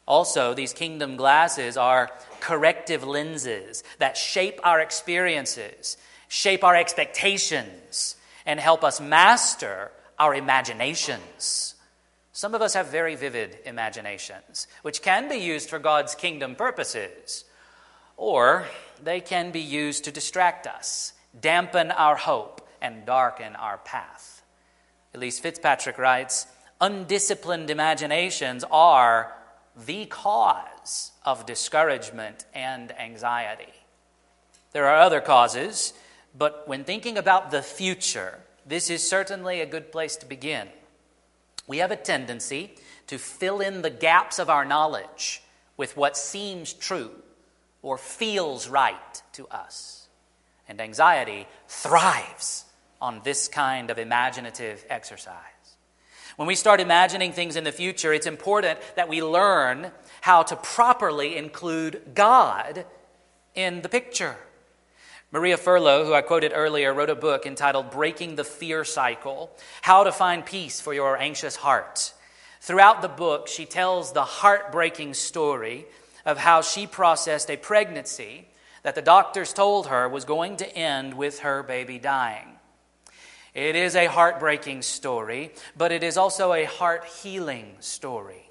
[0.07, 5.96] Also, these kingdom glasses are corrective lenses that shape our experiences,
[6.28, 11.74] shape our expectations, and help us master our imaginations.
[12.33, 17.44] Some of us have very vivid imaginations, which can be used for God's kingdom purposes,
[18.16, 18.66] or
[19.02, 24.42] they can be used to distract us, dampen our hope, and darken our path.
[25.14, 26.46] Elyse Fitzpatrick writes
[26.80, 29.33] Undisciplined imaginations are
[29.87, 33.72] the cause of discouragement and anxiety.
[34.72, 35.94] There are other causes
[36.37, 40.68] but when thinking about the future, this is certainly a good place to begin.
[41.66, 42.75] We have a tendency
[43.07, 45.42] to fill in the gaps of our knowledge
[45.77, 47.11] with what seems true
[47.83, 50.09] or feels right to us.
[50.68, 52.64] And anxiety thrives
[53.01, 55.37] on this kind of imaginative exercise.
[56.37, 60.57] When we start imagining things in the future, it's important that we learn how to
[60.57, 62.87] properly include God
[63.55, 64.37] in the picture.
[65.35, 69.51] Maria Furlough, who I quoted earlier, wrote a book entitled Breaking the Fear Cycle
[69.83, 72.14] How to Find Peace for Your Anxious Heart.
[72.61, 75.87] Throughout the book, she tells the heartbreaking story
[76.25, 78.47] of how she processed a pregnancy
[78.85, 82.47] that the doctors told her was going to end with her baby dying.
[83.55, 88.51] It is a heartbreaking story, but it is also a heart healing story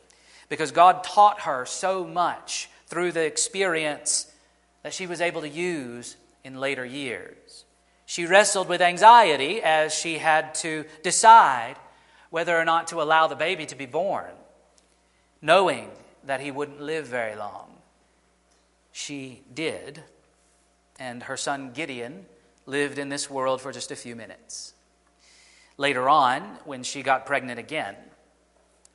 [0.50, 4.30] because God taught her so much through the experience
[4.82, 7.66] that she was able to use in later years.
[8.06, 11.76] She wrestled with anxiety as she had to decide
[12.30, 14.32] whether or not to allow the baby to be born,
[15.42, 15.90] knowing
[16.24, 17.70] that he wouldn't live very long.
[18.92, 20.04] She did,
[21.00, 22.26] and her son Gideon
[22.66, 24.74] lived in this world for just a few minutes.
[25.78, 27.96] Later on, when she got pregnant again,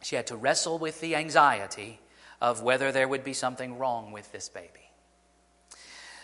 [0.02, 2.00] she had to wrestle with the anxiety
[2.40, 4.87] of whether there would be something wrong with this baby.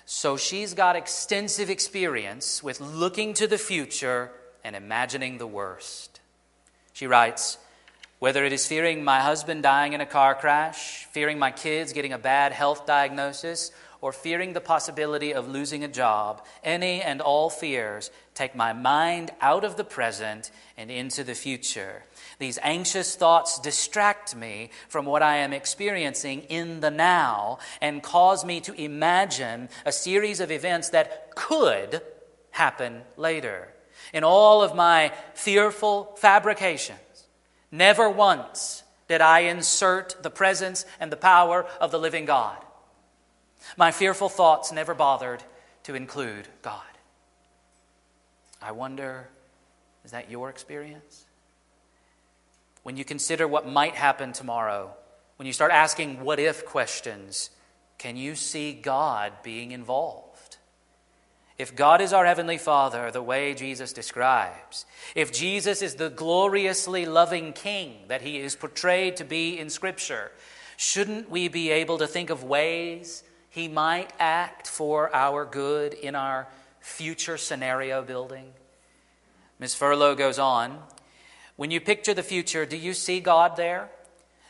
[0.07, 4.31] So she's got extensive experience with looking to the future
[4.63, 6.21] and imagining the worst.
[6.93, 7.59] She writes,
[8.19, 12.13] whether it is fearing my husband dying in a car crash, fearing my kids getting
[12.13, 13.71] a bad health diagnosis,
[14.01, 19.31] or fearing the possibility of losing a job, any and all fears take my mind
[19.41, 22.03] out of the present and into the future.
[22.39, 28.45] These anxious thoughts distract me from what I am experiencing in the now and cause
[28.45, 32.03] me to imagine a series of events that could
[32.51, 33.69] happen later.
[34.13, 36.99] In all of my fearful fabrications,
[37.71, 42.57] never once did I insert the presence and the power of the living God.
[43.77, 45.43] My fearful thoughts never bothered
[45.85, 46.83] to include God.
[48.61, 49.29] I wonder,
[50.05, 51.24] is that your experience?
[52.85, 54.95] When you consider what might happen tomorrow,
[55.37, 57.51] when you start asking what if questions,
[57.99, 60.59] can you see God being involved?
[61.57, 67.07] If God is our Heavenly Father, the way Jesus describes, if Jesus is the gloriously
[67.07, 70.31] loving King that He is portrayed to be in Scripture,
[70.77, 76.15] shouldn't we be able to think of ways He might act for our good in
[76.15, 76.49] our
[76.81, 78.53] future scenario building?
[79.59, 79.75] Ms.
[79.75, 80.83] Furlough goes on
[81.57, 83.89] when you picture the future, do you see God there?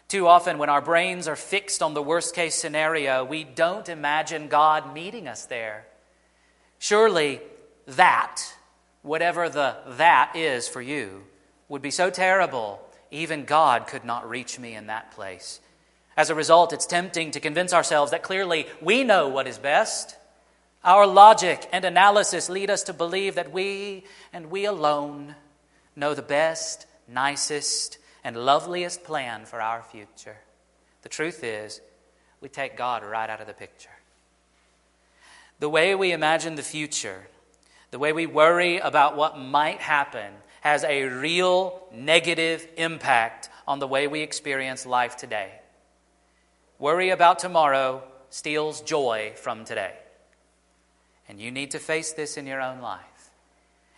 [0.08, 4.48] Too often, when our brains are fixed on the worst case scenario, we don't imagine
[4.48, 5.86] God meeting us there.
[6.78, 7.40] Surely
[7.86, 8.42] that,
[9.02, 11.24] whatever the that is for you,
[11.68, 12.80] would be so terrible,
[13.10, 15.60] even God could not reach me in that place.
[16.16, 20.16] As a result, it's tempting to convince ourselves that clearly we know what is best.
[20.84, 25.34] Our logic and analysis lead us to believe that we and we alone
[25.96, 30.38] know the best nicest, and loveliest plan for our future.
[31.02, 31.80] The truth is,
[32.40, 33.90] we take God right out of the picture.
[35.60, 37.26] The way we imagine the future,
[37.90, 40.32] the way we worry about what might happen,
[40.62, 45.52] has a real negative impact on the way we experience life today.
[46.78, 49.92] Worry about tomorrow steals joy from today.
[51.28, 53.13] And you need to face this in your own life.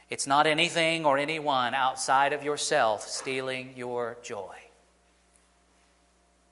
[0.09, 4.55] It's not anything or anyone outside of yourself stealing your joy.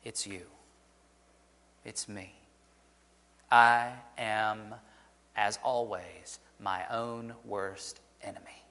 [0.03, 0.43] It's you.
[1.85, 2.35] It's me.
[3.51, 4.75] I am,
[5.37, 8.65] as always, my own worst enemy.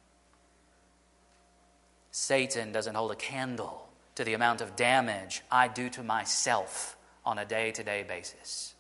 [2.11, 7.39] Satan doesn't hold a candle to the amount of damage I do to myself on
[7.39, 8.75] a day to day basis.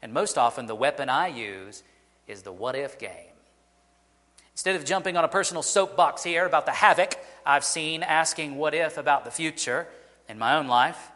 [0.00, 1.82] And most often, the weapon I use
[2.26, 3.31] is the what if game.
[4.52, 8.74] Instead of jumping on a personal soapbox here about the havoc I've seen asking what
[8.74, 9.88] if about the future
[10.28, 11.10] in my own life,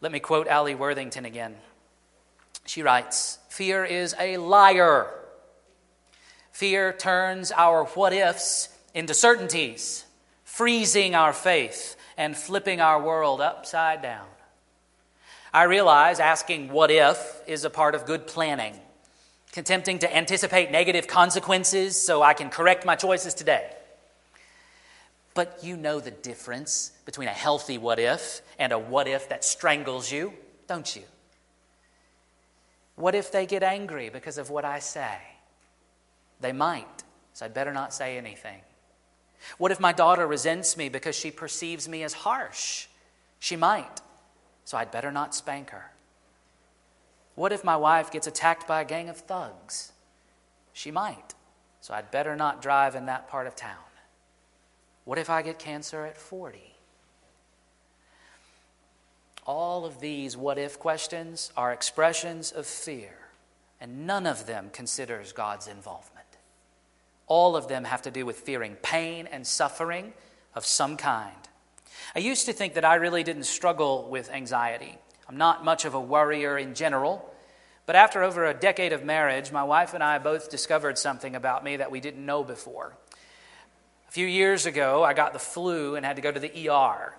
[0.00, 1.56] let me quote Alli Worthington again.
[2.66, 5.08] She writes Fear is a liar.
[6.52, 10.04] Fear turns our what ifs into certainties,
[10.44, 14.26] freezing our faith and flipping our world upside down.
[15.52, 18.78] I realize asking what if is a part of good planning
[19.58, 23.70] attempting to anticipate negative consequences so I can correct my choices today.
[25.34, 29.44] But you know the difference between a healthy what if and a what if that
[29.44, 30.32] strangles you,
[30.66, 31.02] don't you?
[32.94, 35.18] What if they get angry because of what I say?
[36.40, 37.04] They might,
[37.34, 38.60] so I'd better not say anything.
[39.58, 42.86] What if my daughter resents me because she perceives me as harsh?
[43.38, 44.00] She might,
[44.64, 45.90] so I'd better not spank her.
[47.36, 49.92] What if my wife gets attacked by a gang of thugs?
[50.72, 51.34] She might,
[51.80, 53.76] so I'd better not drive in that part of town.
[55.04, 56.74] What if I get cancer at 40?
[59.46, 63.14] All of these what if questions are expressions of fear,
[63.80, 66.26] and none of them considers God's involvement.
[67.28, 70.14] All of them have to do with fearing pain and suffering
[70.54, 71.36] of some kind.
[72.14, 74.98] I used to think that I really didn't struggle with anxiety.
[75.28, 77.32] I'm not much of a worrier in general.
[77.86, 81.62] But after over a decade of marriage, my wife and I both discovered something about
[81.62, 82.96] me that we didn't know before.
[84.08, 87.14] A few years ago, I got the flu and had to go to the ER.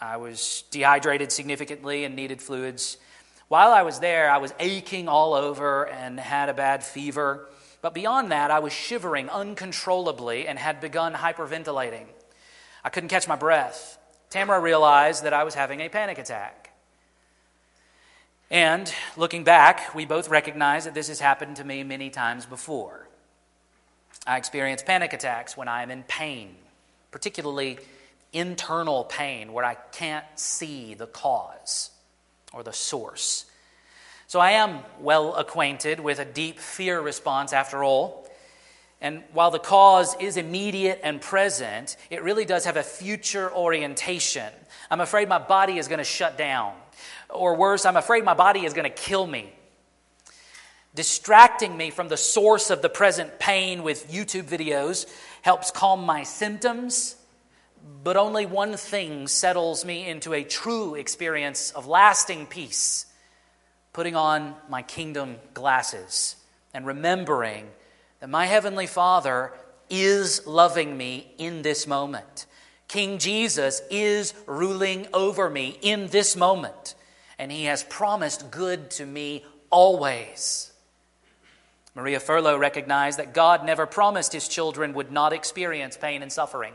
[0.00, 2.98] I was dehydrated significantly and needed fluids.
[3.48, 7.48] While I was there, I was aching all over and had a bad fever.
[7.80, 12.06] But beyond that, I was shivering uncontrollably and had begun hyperventilating.
[12.84, 13.98] I couldn't catch my breath.
[14.30, 16.65] Tamara realized that I was having a panic attack.
[18.50, 23.08] And looking back, we both recognize that this has happened to me many times before.
[24.26, 26.54] I experience panic attacks when I am in pain,
[27.10, 27.78] particularly
[28.32, 31.90] internal pain where I can't see the cause
[32.52, 33.46] or the source.
[34.28, 38.28] So I am well acquainted with a deep fear response after all.
[39.00, 44.52] And while the cause is immediate and present, it really does have a future orientation.
[44.90, 46.74] I'm afraid my body is going to shut down.
[47.30, 49.52] Or worse, I'm afraid my body is going to kill me.
[50.94, 55.06] Distracting me from the source of the present pain with YouTube videos
[55.42, 57.16] helps calm my symptoms,
[58.02, 63.06] but only one thing settles me into a true experience of lasting peace
[63.92, 66.36] putting on my kingdom glasses
[66.74, 67.66] and remembering
[68.20, 69.52] that my Heavenly Father
[69.88, 72.46] is loving me in this moment.
[72.88, 76.94] King Jesus is ruling over me in this moment
[77.38, 80.72] and he has promised good to me always.
[81.94, 86.74] Maria Furlough recognized that God never promised his children would not experience pain and suffering.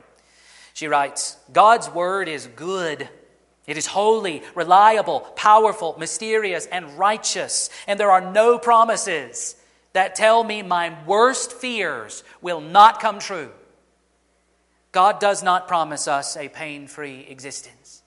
[0.73, 3.07] She writes God's word is good.
[3.67, 7.69] It is holy, reliable, powerful, mysterious, and righteous.
[7.87, 9.55] And there are no promises
[9.93, 13.51] that tell me my worst fears will not come true.
[14.91, 18.01] God does not promise us a pain free existence.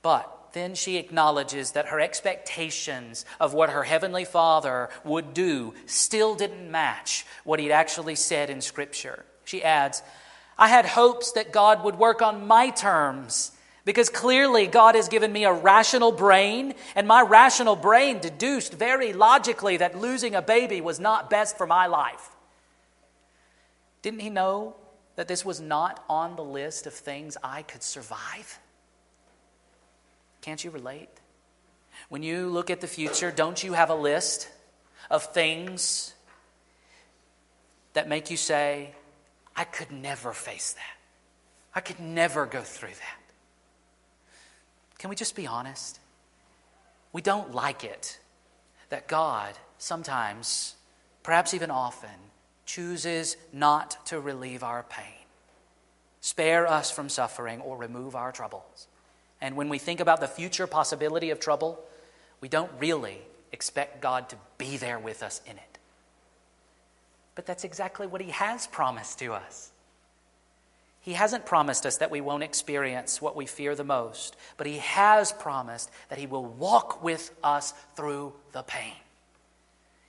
[0.00, 6.34] But then she acknowledges that her expectations of what her heavenly Father would do still
[6.34, 9.24] didn't match what he'd actually said in Scripture.
[9.44, 10.02] She adds,
[10.58, 13.52] I had hopes that God would work on my terms
[13.84, 19.12] because clearly God has given me a rational brain, and my rational brain deduced very
[19.12, 22.30] logically that losing a baby was not best for my life.
[24.02, 24.76] Didn't he know
[25.16, 28.60] that this was not on the list of things I could survive?
[30.42, 31.08] Can't you relate?
[32.10, 34.48] When you look at the future, don't you have a list
[35.10, 36.12] of things
[37.94, 38.94] that make you say,
[39.56, 40.98] I could never face that?
[41.74, 43.20] I could never go through that.
[44.98, 45.98] Can we just be honest?
[47.14, 48.18] We don't like it
[48.90, 50.74] that God sometimes
[51.22, 52.10] perhaps even often,
[52.66, 55.26] chooses not to relieve our pain,
[56.20, 58.88] spare us from suffering, or remove our troubles.
[59.42, 61.84] And when we think about the future possibility of trouble,
[62.40, 63.18] we don't really
[63.50, 65.78] expect God to be there with us in it.
[67.34, 69.72] But that's exactly what He has promised to us.
[71.00, 74.78] He hasn't promised us that we won't experience what we fear the most, but He
[74.78, 78.94] has promised that He will walk with us through the pain.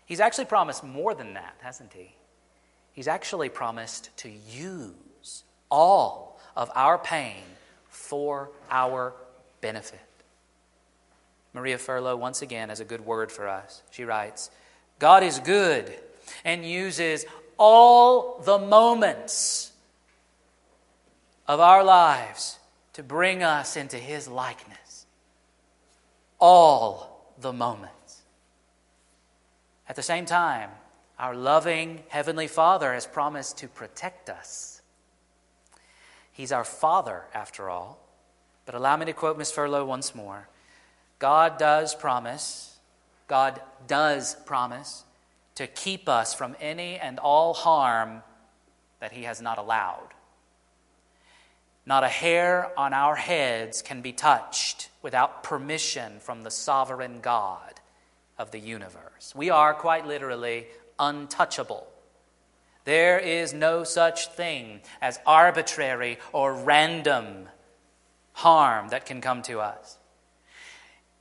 [0.06, 2.14] He's actually promised more than that, hasn't He?
[2.92, 7.42] He's actually promised to use all of our pain
[7.88, 9.16] for our
[9.64, 10.02] benefit.
[11.54, 13.82] Maria Furlough, once again, has a good word for us.
[13.92, 14.52] She writes
[15.00, 15.92] God is good
[16.44, 17.26] and uses
[17.58, 19.72] all the moments
[21.48, 22.60] of our lives
[22.94, 25.06] to bring us into His likeness.
[26.40, 28.22] All the moments.
[29.88, 30.72] At the same time,
[31.18, 34.82] our loving Heavenly Father has promised to protect us.
[36.34, 38.03] He's our Father, after all.
[38.66, 40.48] But allow me to quote Miss Furlough once more
[41.20, 42.78] God does promise,
[43.28, 45.04] God does promise
[45.56, 48.24] to keep us from any and all harm
[49.00, 50.10] that He has not allowed.
[51.86, 57.82] Not a hair on our heads can be touched without permission from the sovereign God
[58.38, 59.34] of the universe.
[59.36, 61.86] We are quite literally untouchable.
[62.86, 67.48] There is no such thing as arbitrary or random
[68.34, 69.98] harm that can come to us.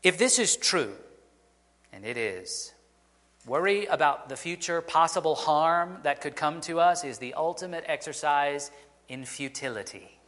[0.02, 0.94] If this is true,
[1.92, 2.72] and it is,
[3.46, 8.70] worry about the future possible harm that could come to us is the ultimate exercise
[9.08, 10.18] in futility.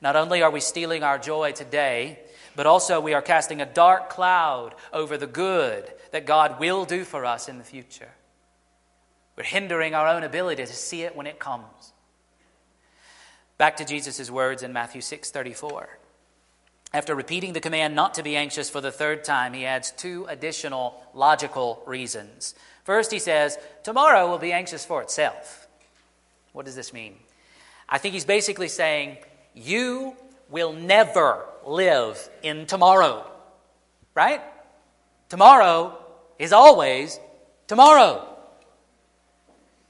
[0.00, 2.18] Not only are we stealing our joy today,
[2.56, 7.04] but also we are casting a dark cloud over the good that God will do
[7.04, 8.10] for us in the future.
[9.36, 11.91] We're hindering our own ability to see it when it comes.
[13.62, 15.96] Back to Jesus' words in Matthew 6:34.
[16.92, 20.26] After repeating the command not to be anxious for the third time, he adds two
[20.28, 22.56] additional logical reasons.
[22.82, 25.68] First, he says, Tomorrow will be anxious for itself.
[26.52, 27.14] What does this mean?
[27.88, 29.18] I think he's basically saying,
[29.54, 30.16] You
[30.50, 33.30] will never live in tomorrow,
[34.12, 34.42] right?
[35.28, 36.04] Tomorrow
[36.36, 37.20] is always
[37.68, 38.26] tomorrow.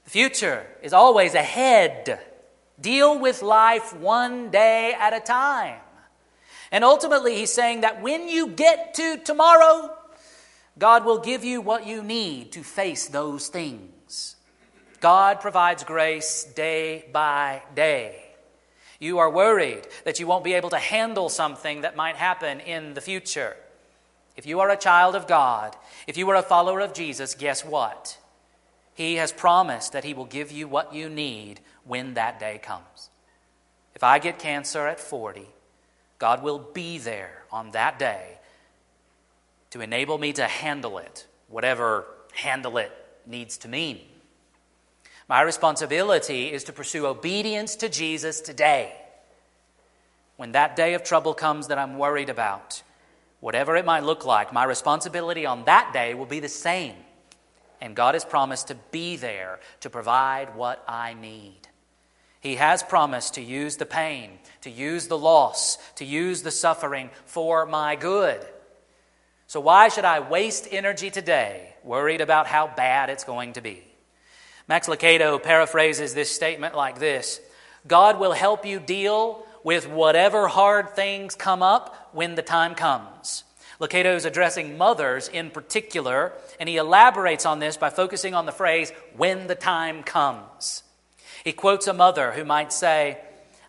[0.03, 2.19] The future is always ahead.
[2.83, 5.79] Deal with life one day at a time.
[6.69, 9.95] And ultimately, he's saying that when you get to tomorrow,
[10.77, 14.35] God will give you what you need to face those things.
[14.99, 18.21] God provides grace day by day.
[18.99, 22.95] You are worried that you won't be able to handle something that might happen in
[22.95, 23.55] the future.
[24.35, 27.63] If you are a child of God, if you are a follower of Jesus, guess
[27.63, 28.17] what?
[28.93, 33.09] He has promised that He will give you what you need when that day comes.
[33.95, 35.47] If I get cancer at 40,
[36.19, 38.37] God will be there on that day
[39.71, 42.91] to enable me to handle it, whatever handle it
[43.25, 43.99] needs to mean.
[45.29, 48.93] My responsibility is to pursue obedience to Jesus today.
[50.37, 52.83] When that day of trouble comes that I'm worried about,
[53.39, 56.95] whatever it might look like, my responsibility on that day will be the same
[57.83, 61.62] and God has promised to be there to provide what I need.
[62.43, 64.31] He has promised to use the pain,
[64.61, 68.45] to use the loss, to use the suffering for my good.
[69.47, 73.81] So, why should I waste energy today worried about how bad it's going to be?
[74.67, 77.39] Max Lucado paraphrases this statement like this
[77.87, 83.45] God will help you deal with whatever hard things come up when the time comes.
[83.79, 88.51] Lucado is addressing mothers in particular, and he elaborates on this by focusing on the
[88.51, 90.83] phrase, when the time comes.
[91.43, 93.19] He quotes a mother who might say,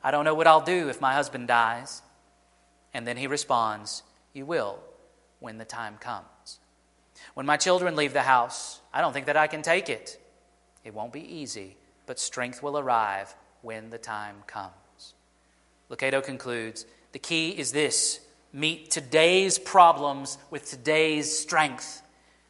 [0.02, 2.02] I don't know what I'll do if my husband dies.
[2.92, 4.02] And then he responds,
[4.32, 4.78] You will
[5.40, 6.60] when the time comes.
[7.34, 10.20] When my children leave the house, I don't think that I can take it.
[10.84, 15.14] It won't be easy, but strength will arrive when the time comes.
[15.90, 18.20] Lucado concludes The key is this
[18.52, 22.02] meet today's problems with today's strength.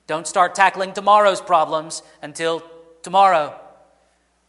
[0.06, 2.62] Don't start tackling tomorrow's problems until
[3.02, 3.58] tomorrow.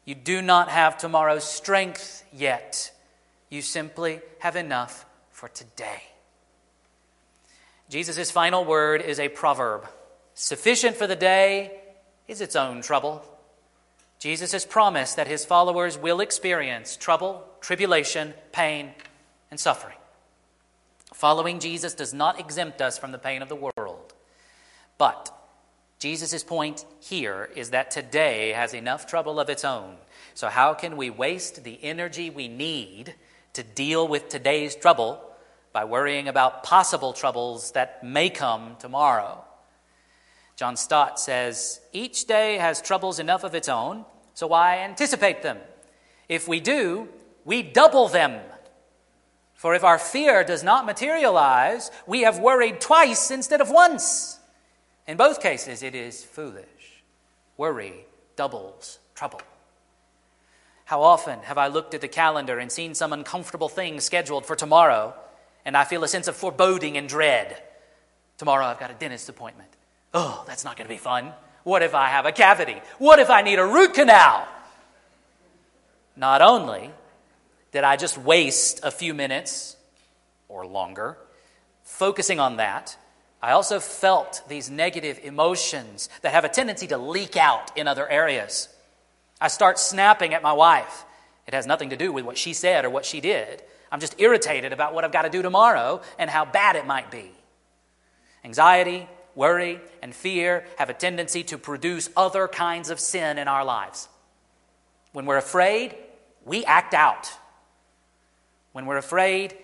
[0.05, 2.91] You do not have tomorrow's strength yet.
[3.49, 6.03] You simply have enough for today.
[7.89, 9.87] Jesus' final word is a proverb
[10.35, 11.79] sufficient for the day
[12.27, 13.23] is its own trouble.
[14.19, 18.91] Jesus has promised that his followers will experience trouble, tribulation, pain,
[19.49, 19.97] and suffering.
[21.13, 24.13] Following Jesus does not exempt us from the pain of the world,
[24.97, 25.31] but
[26.05, 29.95] Jesus' point here is that today has enough trouble of its own.
[30.35, 33.15] So, how can we waste the energy we need
[33.53, 35.19] to deal with today's trouble
[35.73, 39.43] by worrying about possible troubles that may come tomorrow?
[40.55, 45.57] John Stott says, Each day has troubles enough of its own, so why anticipate them?
[46.29, 47.09] If we do,
[47.45, 48.41] we double them.
[49.55, 54.34] For if our fear does not materialize, we have worried twice instead of once.
[55.07, 57.03] In both cases, it is foolish.
[57.57, 59.41] Worry doubles trouble.
[60.85, 64.55] How often have I looked at the calendar and seen some uncomfortable thing scheduled for
[64.55, 65.15] tomorrow,
[65.63, 67.61] and I feel a sense of foreboding and dread?
[68.37, 69.69] Tomorrow I've got a dentist appointment.
[70.13, 71.33] Oh, that's not going to be fun.
[71.63, 72.81] What if I have a cavity?
[72.99, 74.47] What if I need a root canal?
[76.15, 76.91] Not only
[77.71, 79.75] did I just waste a few minutes
[80.47, 81.17] or longer
[81.83, 82.97] focusing on that,
[83.41, 88.09] I also felt these negative emotions that have a tendency to leak out in other
[88.09, 88.69] areas.
[89.39, 91.05] I start snapping at my wife.
[91.45, 93.61] It has nothing to do with what she said or what she did.
[93.91, 97.11] I'm just irritated about what I've got to do tomorrow and how bad it might
[97.11, 97.31] be.
[98.43, 103.63] Anxiety, worry, and fear have a tendency to produce other kinds of sin in our
[103.63, 104.09] lives.
[105.13, 105.95] When we're afraid,
[106.45, 107.31] we act out.
[108.71, 109.55] When we're afraid,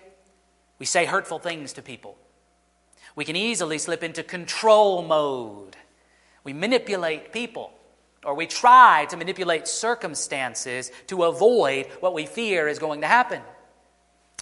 [0.78, 2.16] we say hurtful things to people
[3.14, 5.76] we can easily slip into control mode.
[6.44, 7.72] We manipulate people,
[8.24, 13.42] or we try to manipulate circumstances to avoid what we fear is going to happen.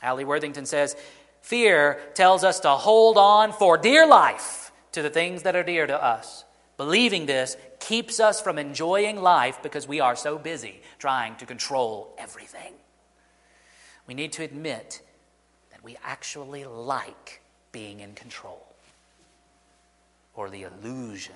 [0.02, 0.96] Alli Worthington says,
[1.42, 5.86] Fear tells us to hold on for dear life to the things that are dear
[5.86, 6.44] to us.
[6.76, 12.14] Believing this keeps us from enjoying life because we are so busy trying to control
[12.18, 12.72] everything.
[14.06, 15.02] We need to admit
[15.70, 17.40] that we actually like
[17.72, 18.66] being in control,
[20.34, 21.34] or the illusion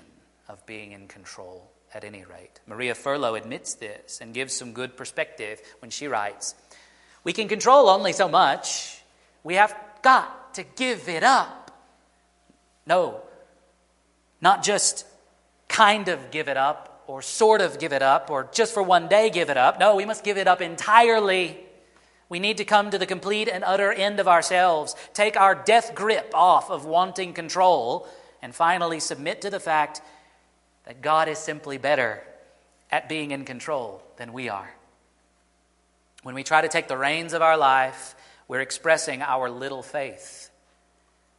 [0.48, 2.60] of being in control at any rate.
[2.66, 6.54] Maria Furlough admits this and gives some good perspective when she writes
[7.22, 9.00] We can control only so much,
[9.42, 11.70] we have got to give it up.
[12.86, 13.22] No,
[14.40, 15.06] not just
[15.68, 19.08] kind of give it up or sort of give it up or just for one
[19.08, 19.78] day give it up.
[19.78, 21.58] No, we must give it up entirely.
[22.28, 25.94] We need to come to the complete and utter end of ourselves, take our death
[25.94, 28.08] grip off of wanting control,
[28.40, 30.00] and finally submit to the fact
[30.84, 32.22] that God is simply better
[32.90, 34.74] at being in control than we are.
[36.22, 38.14] When we try to take the reins of our life,
[38.48, 40.50] we're expressing our little faith.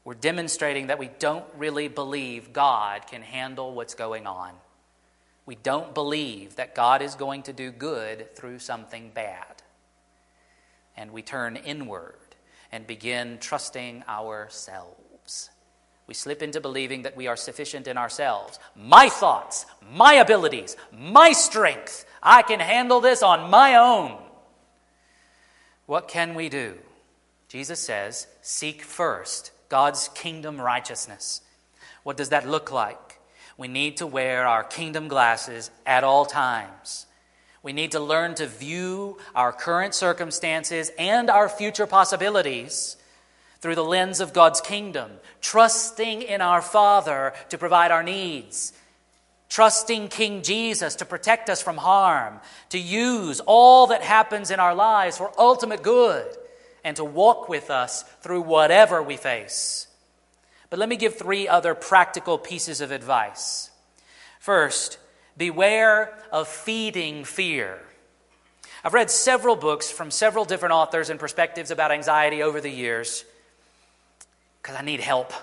[0.04, 4.52] We're demonstrating that we don't really believe God can handle what's going on.
[5.48, 9.64] We don't believe that God is going to do good through something bad
[10.98, 12.16] and we turn inward
[12.72, 15.50] and begin trusting ourselves.
[16.08, 18.60] We slip into believing that we are sufficient in ourselves.
[18.76, 22.06] My thoughts, my abilities, my strength.
[22.22, 24.18] I can handle this on my own.
[25.86, 26.76] What can we do?
[27.48, 31.42] Jesus says, Seek first God's kingdom righteousness.
[32.04, 33.20] What does that look like?
[33.58, 37.05] We need to wear our kingdom glasses at all times.
[37.66, 42.96] We need to learn to view our current circumstances and our future possibilities
[43.60, 45.10] through the lens of God's kingdom,
[45.42, 48.72] trusting in our Father to provide our needs,
[49.50, 52.40] trusting King Jesus to protect us from harm,
[52.70, 56.28] to use all that happens in our lives for ultimate good,
[56.84, 59.88] and to walk with us through whatever we face.
[60.70, 63.72] But let me give three other practical pieces of advice.
[64.40, 65.00] First,
[65.38, 67.80] Beware of feeding fear.
[68.84, 73.26] I've read several books from several different authors and perspectives about anxiety over the years
[74.62, 75.34] because I need help.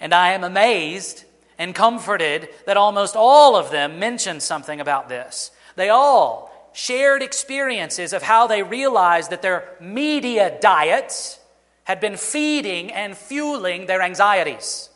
[0.00, 1.24] And I am amazed
[1.58, 5.50] and comforted that almost all of them mention something about this.
[5.76, 11.38] They all shared experiences of how they realized that their media diets
[11.84, 14.88] had been feeding and fueling their anxieties.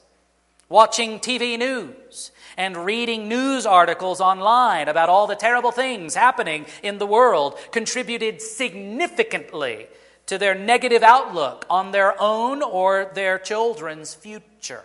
[0.68, 6.98] Watching TV news, and reading news articles online about all the terrible things happening in
[6.98, 9.86] the world contributed significantly
[10.26, 14.84] to their negative outlook on their own or their children's future.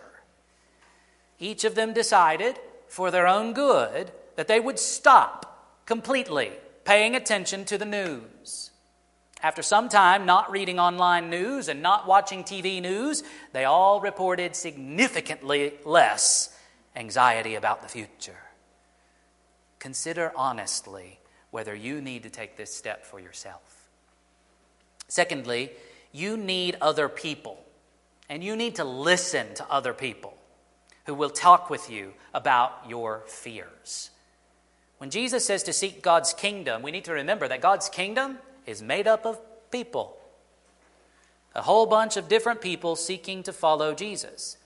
[1.38, 2.58] Each of them decided,
[2.88, 6.52] for their own good, that they would stop completely
[6.84, 8.70] paying attention to the news.
[9.42, 14.54] After some time not reading online news and not watching TV news, they all reported
[14.54, 16.54] significantly less
[16.96, 18.38] anxiety about the future.
[19.78, 21.20] Consider honestly
[21.50, 23.88] whether you need to take this step for yourself.
[25.08, 25.72] Secondly,
[26.12, 27.64] you need other people,
[28.28, 30.34] and you need to listen to other people.
[31.10, 34.10] who will talk with you about your fears.
[34.98, 38.80] When Jesus says to seek God's kingdom, we need to remember that God's kingdom is
[38.80, 39.40] made up of
[39.72, 40.16] people.
[41.54, 44.56] A whole bunch of different people seeking to follow Jesus.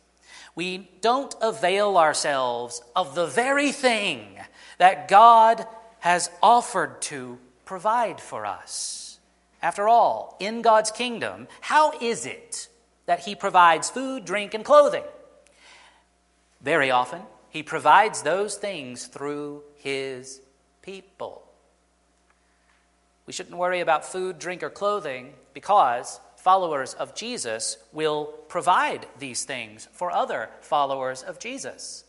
[0.55, 4.38] We don't avail ourselves of the very thing
[4.78, 5.66] that God
[6.00, 9.18] has offered to provide for us.
[9.62, 12.68] After all, in God's kingdom, how is it
[13.07, 15.05] that He provides food, drink, and clothing?
[16.61, 20.40] Very often, He provides those things through His
[20.82, 21.42] people.
[23.26, 29.45] We shouldn't worry about food, drink, or clothing because followers of Jesus will provide these
[29.45, 32.05] things for other followers of Jesus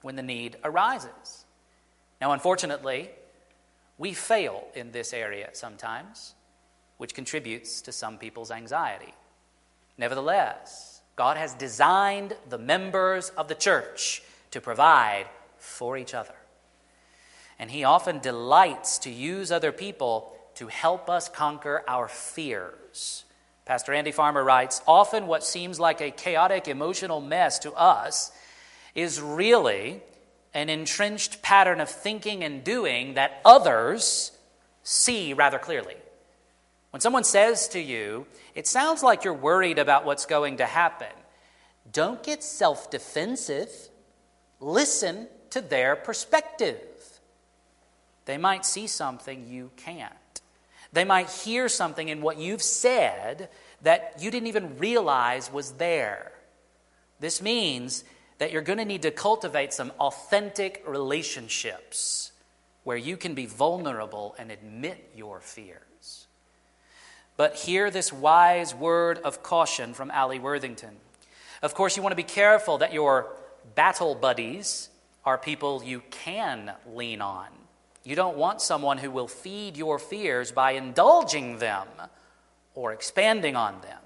[0.00, 1.44] when the need arises.
[2.20, 3.10] Now, unfortunately,
[3.98, 6.34] we fail in this area sometimes,
[6.98, 9.12] which contributes to some people's anxiety.
[9.98, 14.22] Nevertheless, God has designed the members of the church
[14.52, 15.26] to provide
[15.58, 16.36] for each other.
[17.58, 23.23] And He often delights to use other people to help us conquer our fears.
[23.64, 28.30] Pastor Andy Farmer writes Often what seems like a chaotic emotional mess to us
[28.94, 30.02] is really
[30.52, 34.32] an entrenched pattern of thinking and doing that others
[34.82, 35.96] see rather clearly.
[36.90, 41.08] When someone says to you, it sounds like you're worried about what's going to happen,
[41.90, 43.70] don't get self defensive.
[44.60, 46.80] Listen to their perspective.
[48.24, 50.14] They might see something you can't.
[50.94, 53.48] They might hear something in what you've said
[53.82, 56.30] that you didn't even realize was there.
[57.18, 58.04] This means
[58.38, 62.30] that you're going to need to cultivate some authentic relationships
[62.84, 66.28] where you can be vulnerable and admit your fears.
[67.36, 70.94] But hear this wise word of caution from Alli Worthington.
[71.60, 73.34] Of course, you want to be careful that your
[73.74, 74.90] battle buddies
[75.24, 77.48] are people you can lean on.
[78.04, 81.88] You don't want someone who will feed your fears by indulging them
[82.74, 83.98] or expanding on them.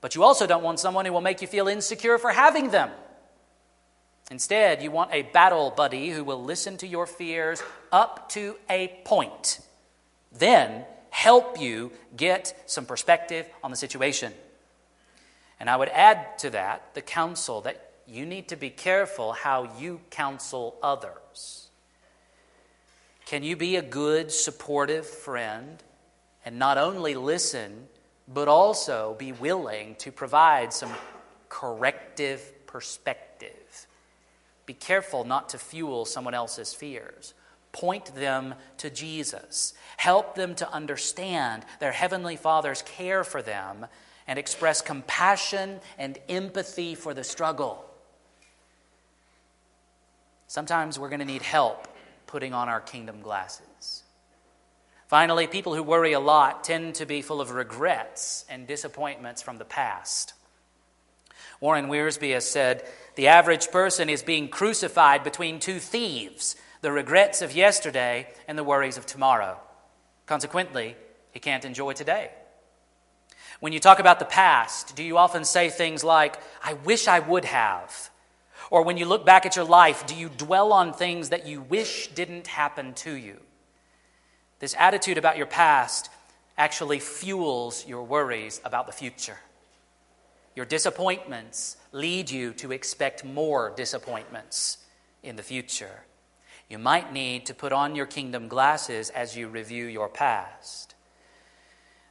[0.00, 2.90] But you also don't want someone who will make you feel insecure for having them.
[4.30, 7.62] Instead, you want a battle buddy who will listen to your fears
[7.92, 9.60] up to a point,
[10.32, 14.32] then help you get some perspective on the situation.
[15.60, 19.70] And I would add to that the counsel that you need to be careful how
[19.78, 21.65] you counsel others.
[23.26, 25.82] Can you be a good, supportive friend
[26.44, 27.88] and not only listen,
[28.28, 30.92] but also be willing to provide some
[31.48, 33.88] corrective perspective?
[34.64, 37.34] Be careful not to fuel someone else's fears.
[37.72, 39.74] Point them to Jesus.
[39.96, 43.86] Help them to understand their Heavenly Father's care for them
[44.28, 47.84] and express compassion and empathy for the struggle.
[50.46, 51.88] Sometimes we're going to need help
[52.26, 54.02] putting on our kingdom glasses.
[55.08, 59.58] Finally, people who worry a lot tend to be full of regrets and disappointments from
[59.58, 60.34] the past.
[61.60, 67.42] Warren Wiersbe has said the average person is being crucified between two thieves the regrets
[67.42, 69.58] of yesterday and the worries of tomorrow.
[70.26, 70.94] Consequently,
[71.32, 72.30] he can't enjoy today.
[73.60, 77.20] When you talk about the past, do you often say things like, I wish I
[77.20, 78.10] would have?
[78.70, 81.60] Or when you look back at your life, do you dwell on things that you
[81.60, 83.40] wish didn't happen to you?
[84.58, 86.10] This attitude about your past
[86.58, 89.38] actually fuels your worries about the future.
[90.54, 94.78] Your disappointments lead you to expect more disappointments
[95.22, 96.04] in the future.
[96.68, 100.94] You might need to put on your kingdom glasses as you review your past.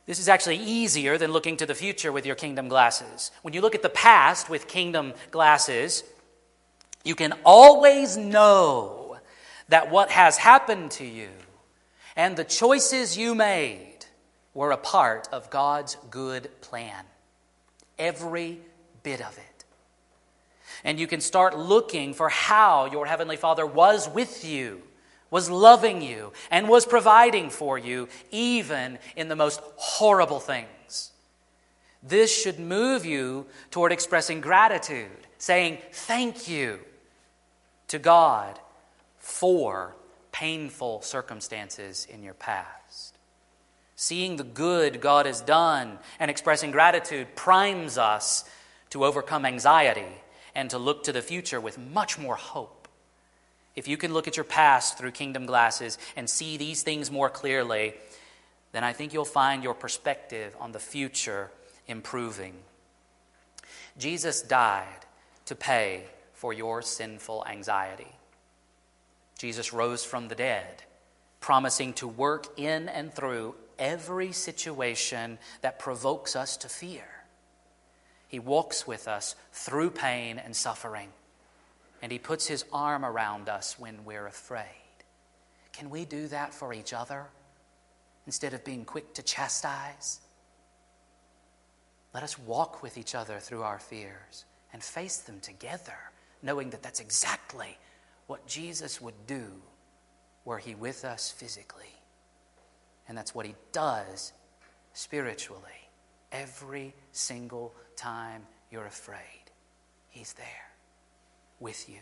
[0.05, 3.31] This is actually easier than looking to the future with your kingdom glasses.
[3.41, 6.03] When you look at the past with kingdom glasses,
[7.05, 9.17] you can always know
[9.69, 11.29] that what has happened to you
[12.15, 14.05] and the choices you made
[14.53, 17.05] were a part of God's good plan.
[17.99, 18.59] Every
[19.03, 19.65] bit of it.
[20.83, 24.81] And you can start looking for how your Heavenly Father was with you,
[25.29, 31.11] was loving you, and was providing for you, even in the most horrible things.
[32.01, 36.79] This should move you toward expressing gratitude, saying thank you
[37.87, 38.59] to God
[39.17, 39.95] for
[40.31, 43.17] painful circumstances in your past.
[43.95, 48.43] Seeing the good God has done and expressing gratitude primes us
[48.89, 50.21] to overcome anxiety
[50.53, 52.87] and to look to the future with much more hope.
[53.75, 57.29] If you can look at your past through kingdom glasses and see these things more
[57.29, 57.93] clearly,
[58.71, 61.51] then I think you'll find your perspective on the future
[61.87, 62.53] improving.
[63.97, 65.05] Jesus died
[65.45, 66.03] to pay
[66.45, 68.11] for your sinful anxiety.
[69.35, 70.83] Jesus rose from the dead,
[71.39, 77.07] promising to work in and through every situation that provokes us to fear.
[78.27, 81.09] He walks with us through pain and suffering,
[82.03, 84.99] and He puts His arm around us when we're afraid.
[85.73, 87.25] Can we do that for each other
[88.27, 90.19] instead of being quick to chastise?
[92.13, 95.97] Let us walk with each other through our fears and face them together,
[96.41, 97.77] knowing that that's exactly
[98.27, 99.45] what Jesus would do
[100.43, 101.83] were he with us physically.
[103.07, 104.33] And that's what he does
[104.93, 105.61] spiritually
[106.31, 109.19] every single time you're afraid.
[110.09, 110.45] He's there
[111.59, 111.99] with you.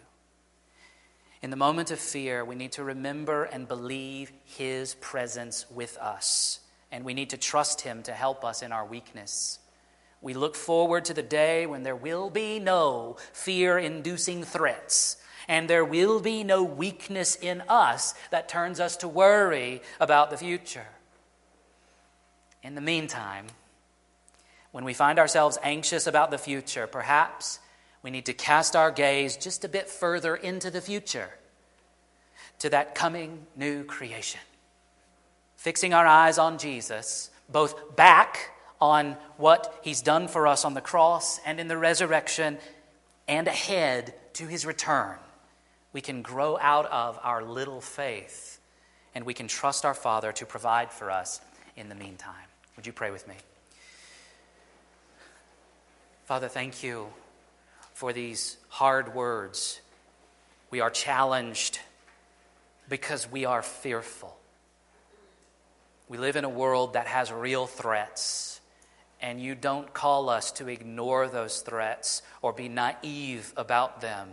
[1.42, 6.62] In the moment of fear, we need to remember and believe his presence with us.
[6.92, 9.60] And we need to trust him to help us in our weakness.
[10.24, 15.18] We look forward to the day when there will be no fear inducing threats,
[15.50, 20.38] and there will be no weakness in us that turns us to worry about the
[20.38, 20.88] future.
[22.64, 23.48] In the meantime,
[24.72, 27.60] when we find ourselves anxious about the future, perhaps
[28.02, 31.32] we need to cast our gaze just a bit further into the future
[32.60, 34.40] to that coming new creation.
[35.58, 40.82] Fixing our eyes on Jesus, both back on what he's done for us on the
[40.82, 42.58] cross and in the resurrection,
[43.28, 45.16] and ahead to his return.
[45.94, 48.60] We can grow out of our little faith,
[49.16, 51.40] and we can trust our Father to provide for us
[51.78, 52.34] in the meantime.
[52.76, 53.36] Would you pray with me?
[56.26, 57.08] Father, thank you
[57.94, 59.80] for these hard words.
[60.72, 61.80] We are challenged
[62.90, 64.36] because we are fearful.
[66.10, 68.53] We live in a world that has real threats
[69.24, 74.28] and you don't call us to ignore those threats or be naive about them.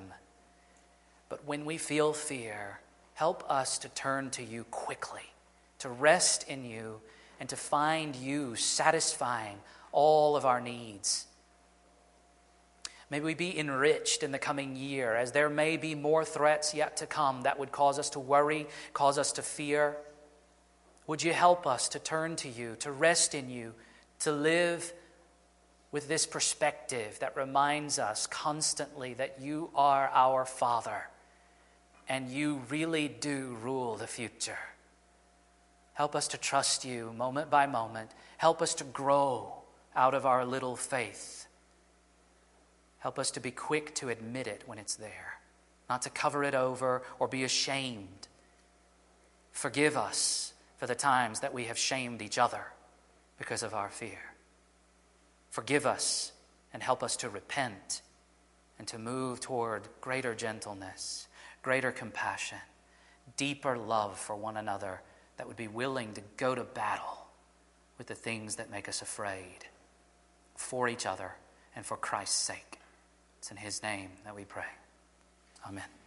[1.28, 2.80] But when we feel fear,
[3.14, 5.32] help us to turn to you quickly,
[5.78, 7.00] to rest in you,
[7.38, 9.58] and to find you satisfying
[9.92, 11.26] all of our needs.
[13.10, 16.96] May we be enriched in the coming year as there may be more threats yet
[16.96, 19.96] to come that would cause us to worry, cause us to fear.
[21.06, 23.72] Would you help us to turn to you, to rest in you?
[24.20, 24.92] To live
[25.92, 31.08] with this perspective that reminds us constantly that you are our Father
[32.08, 34.58] and you really do rule the future.
[35.94, 38.10] Help us to trust you moment by moment.
[38.36, 39.52] Help us to grow
[39.94, 41.46] out of our little faith.
[43.00, 45.38] Help us to be quick to admit it when it's there,
[45.88, 48.28] not to cover it over or be ashamed.
[49.52, 52.66] Forgive us for the times that we have shamed each other
[53.40, 54.20] because of our fear.
[55.48, 56.30] Forgive us
[56.74, 58.02] and help us to repent
[58.78, 61.26] and to move toward greater gentleness,
[61.62, 62.58] greater compassion,
[63.38, 65.00] deeper love for one another
[65.38, 67.26] that would be willing to go to battle
[67.96, 69.64] with the things that make us afraid
[70.54, 71.32] for each other
[71.74, 72.78] and for Christ's sake.
[73.38, 74.64] It's in His name that we pray.
[75.66, 75.99] Amen.